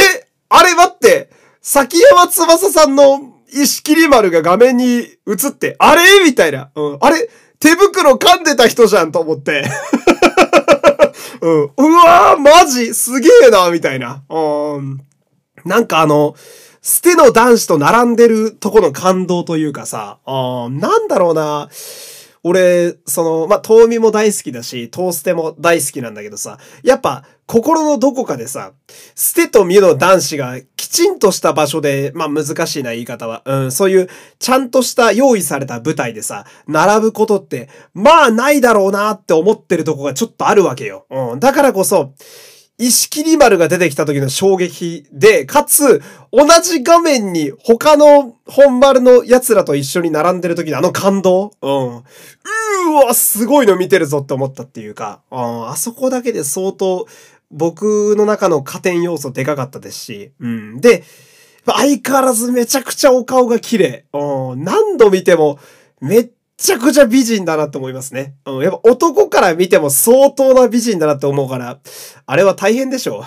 [0.51, 1.31] あれ待って、
[1.63, 6.03] 崎山翼さんの石切丸が画面に映って、あれ？
[6.23, 6.71] みたいな。
[6.75, 7.31] うん、あれ？
[7.59, 9.65] 手袋噛んでた人じゃんと思って。
[11.41, 12.93] うん、うわーマジ？
[12.95, 14.23] すげえなみたいな。
[14.29, 15.01] うん、
[15.65, 16.35] なんかあの、
[16.83, 21.71] 捨ての男子と並んでるとこの感動というかさ、あなんだろうな。
[22.43, 28.73] 俺、その、まあ、遠見も大好きだし、トーステも大好きなんだけどさ、やっぱ、心のどこかでさ、
[29.15, 41.07] 捨てと見の男子がきちんとした場所で、まあ、難しいな言い方は、うん、そういう、ちゃんとした用意された舞台でさ、並ぶことって、まあ、ないだろうなって思ってるとこがちょっとあるわけよ。
[41.11, 42.15] うん、だからこそ、
[42.81, 46.03] 石切り丸が出てきた時の衝撃で、かつ、
[46.33, 51.97] 同じ画面に他の本丸の奴らと一緒に並んでる時のあの感動うん。
[51.99, 57.07] うーわ、すごいの見てるぞって思ったっていうか、うん、あそこだけで相当
[57.51, 60.81] 僕の中の加点要素でかかったですし、うん。
[60.81, 61.05] で、
[61.67, 64.07] 相変わらずめちゃくちゃお顔が綺麗。
[64.15, 65.59] うん、何度見ても
[66.01, 66.31] めっ
[66.61, 68.35] ちゃくちゃ美人だなって思いますね。
[68.45, 71.79] うん、やっぱ男から見ても相当な美人だなって思うから、
[72.27, 73.25] あれは大変でしょ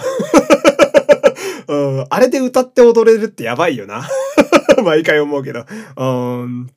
[1.68, 1.74] う。
[1.74, 4.08] うん、あれで歌って踊れるってやばいよな。
[4.84, 5.66] 毎回思うけど。
[5.98, 6.06] う
[6.46, 6.70] ん。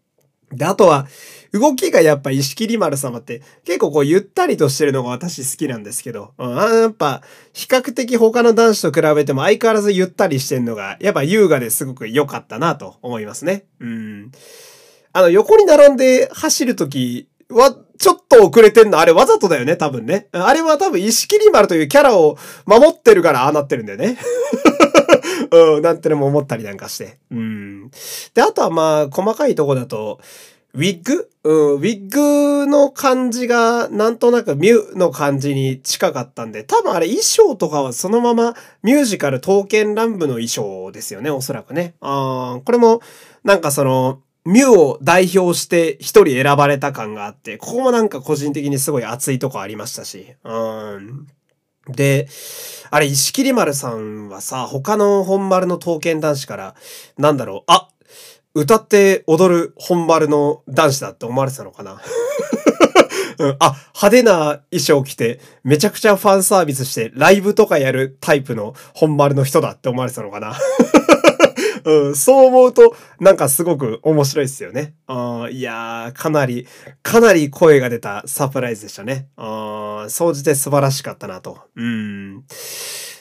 [0.51, 1.07] で、あとは、
[1.53, 13.65] 動きがやっぱ石切丸様って結構こうゆったりとしてるのが私好きなんですけど、うん、やっぱ比較的他の男子と比べても相変わらずゆったりしてんのがやっぱ優雅ですごく良かったなと思いますね。
[13.81, 14.33] うん。
[15.17, 20.29] あの、横に並んで走るときは、ちょっと遅れてんの、あれわざとだよね、多分ね。
[20.33, 22.37] あれは多分、石切丸というキャラを
[22.67, 24.19] 守ってるからああなってるんだよね。
[25.51, 27.17] うん、なんてのも思ったりなんかして。
[27.31, 27.91] うん。
[28.35, 30.21] で、あとはまあ、細かいとこだと、
[30.75, 31.31] ウィッグ？
[31.45, 41.95] うん、ウィッグの感じがなんとなくミュの感じに近かったんで、多分あれ衣装とかはそのままミュージカル刀剣乱舞の衣装ですよね、おそらくね。
[42.03, 43.01] あこれも
[43.43, 50.35] なんかその、ミュウを代表して一人選ばれた感があって、ここもなんか個人的にすごい熱いとこありましたし。
[50.45, 50.53] う
[51.01, 51.27] ん。
[51.89, 52.29] で、
[52.91, 56.75] あれ、石切丸さんはさ、他の本丸の刀剣男子から、
[57.19, 57.89] なんだろう、あ、
[58.55, 62.01] 歌って踊る本丸の男子だって思われてたのかな？
[63.39, 70.57] うん、あ、派手な衣装着て、めちゃくちゃファンサービスして、ライブとかやるタイプの本丸の人だって思われてたのかな？
[71.87, 74.95] うん、そう思うと、なんかすごく面白いですよね。
[75.07, 76.67] あいやー、かなり、
[77.05, 79.29] かなり声が出たサプライズでしたね。
[79.37, 81.61] あ総じて素晴らしかったなと。
[81.77, 82.43] うん。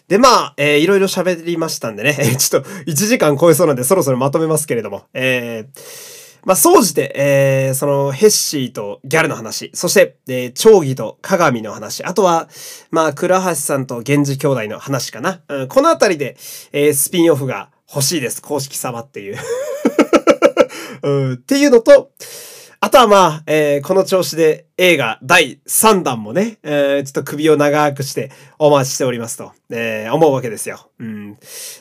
[0.07, 5.79] で、まあ、えー、いろいろ喋りましたんでね、 ちょっと1時間超えそうなんでそろそろまとめますけれども、えー、
[6.43, 12.49] まあ、総じて、えー、その、ヘッシーとギャルの話、そして、えー、長義と鏡の話、あとは、
[12.89, 15.41] まあ、倉橋さんと源氏兄弟の話かな。
[15.49, 16.35] うん、このあたりで、
[16.71, 18.41] えー、スピンオフが欲しいです。
[18.41, 19.37] 公式様っていう
[21.03, 21.33] うん。
[21.33, 22.11] っていうのと、
[22.79, 30.89] あとはまあ、えー、この調子で映画第3弾もね、えー、ちょっと首を長くしてお待ちしておりますと、えー、思うわけですよ。
[30.99, 31.37] うん。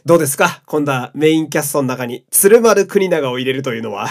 [0.07, 0.63] どうですか？
[0.67, 4.09] 今度はメインキャストの中に鶴丸国長を入れるというのは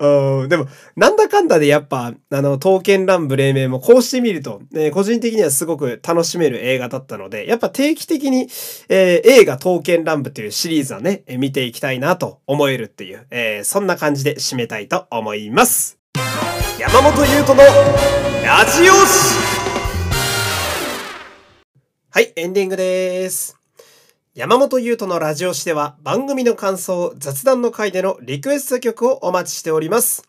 [0.00, 8.48] うん、でも、なんだかんだでやっぱ、あの、刀剣乱舞黎明もこうしてみると、ね、個人的にはすごく楽しめる映画だったので、やっぱ定期的に、
[8.88, 15.98] えー、映画刀剣乱舞というシリーズはね、見ていきたいなと思えるっていう、えー、そんな感じで締めたいと思います。
[16.78, 17.62] 山本優斗の
[18.42, 19.34] ラジオ誌
[22.08, 23.59] はい、エンディングです。
[24.36, 30.22] 山本優斗のラジオ誌では番組の感想、雑談の回でのリクエスト曲をお待ちしております。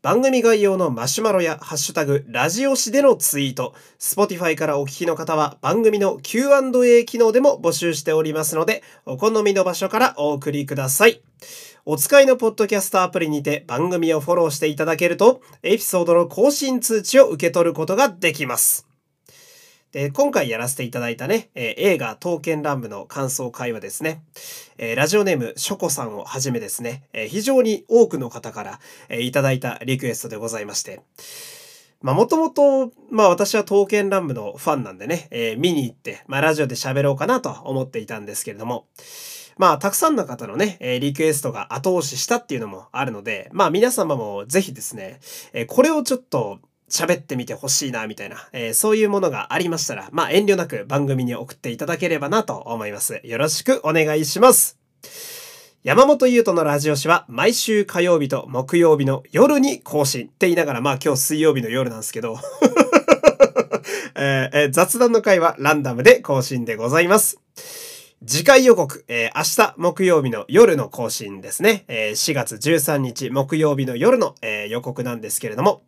[0.00, 11.20] 番組概要のマシュマロやハッシュタグ、ラジオ誌でのツイート、Spotify からお聞きの方は番組の Q&A 機能でも募集しておりますので、お好みの場所からお送りください。
[11.84, 18.91] お使いのポッドキャストアプリにて番組をフォローしていただけると、エピソードの更新通知を受け取ることができます。
[19.92, 24.22] で、今回やらせていただいたね、えー、映画刀剣乱舞の感想会はですね、
[24.78, 28.80] えー、ラジオネームショコさんをはじめですね、えー、非常に多くの方から、
[29.10, 31.02] えいただいたリクエストでございまして、
[32.00, 38.86] まあもともと、まあ私は刀剣乱舞のファンなんでね、え見に行って、まあラジオで喋ろうかなと思っていたんですけれども、
[39.58, 45.20] まあ、たくさんの方のね、えリクエストが後押ししたっていうのもあるので、まあ皆様もぜひですね、
[45.52, 46.60] えこれをちょっと
[46.92, 53.22] 喋ってみてほしいな、みたいな、えー、そういうものがありましたら、まあ遠慮なく番組に送っていただければなと思います。
[53.24, 54.78] よろしくお願いします。
[55.82, 62.36] 山本優斗のラジオ誌は毎週火曜日と木曜日の夜に更新って言いながら、まあ今日水曜日の夜なんですけど、
[64.14, 67.38] えー、雑談の回はランダムで更新でございます。
[68.24, 71.84] 次回予告、えー、明日木曜日の夜の更新ですね。
[71.88, 75.82] えー、4月13日木曜日の夜の、えー、予告なんですけれども、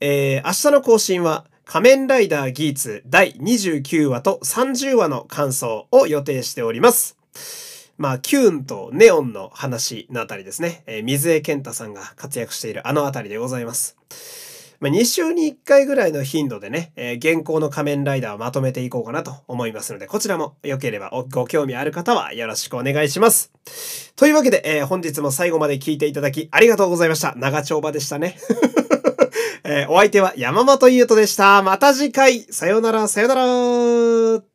[0.00, 7.18] えー、明日の更新は仮面ライダーギーツ第29話と30話の感想を予定しております。
[7.98, 10.82] まあ、キューンとネオンの話のあたりですね。
[10.86, 13.98] えー、水江健太さんが活躍しているあのあたりでございます。
[14.80, 23.52] まあ、2週に1回ぐらいの頻度でね、えー、現行の仮面ライダーをまとめていこうかなと思いますので、こちらも良ければご興味ある方はよろしくお願いします。
[24.16, 27.34] というわけで、えー、本日も最後まで聞いていただきありがとうございました。
[27.36, 28.38] 長丁場でしたね。
[29.64, 31.62] えー、お相手は山本優斗でした。
[31.62, 32.46] また次回。
[32.50, 34.45] さよなら、さよなら。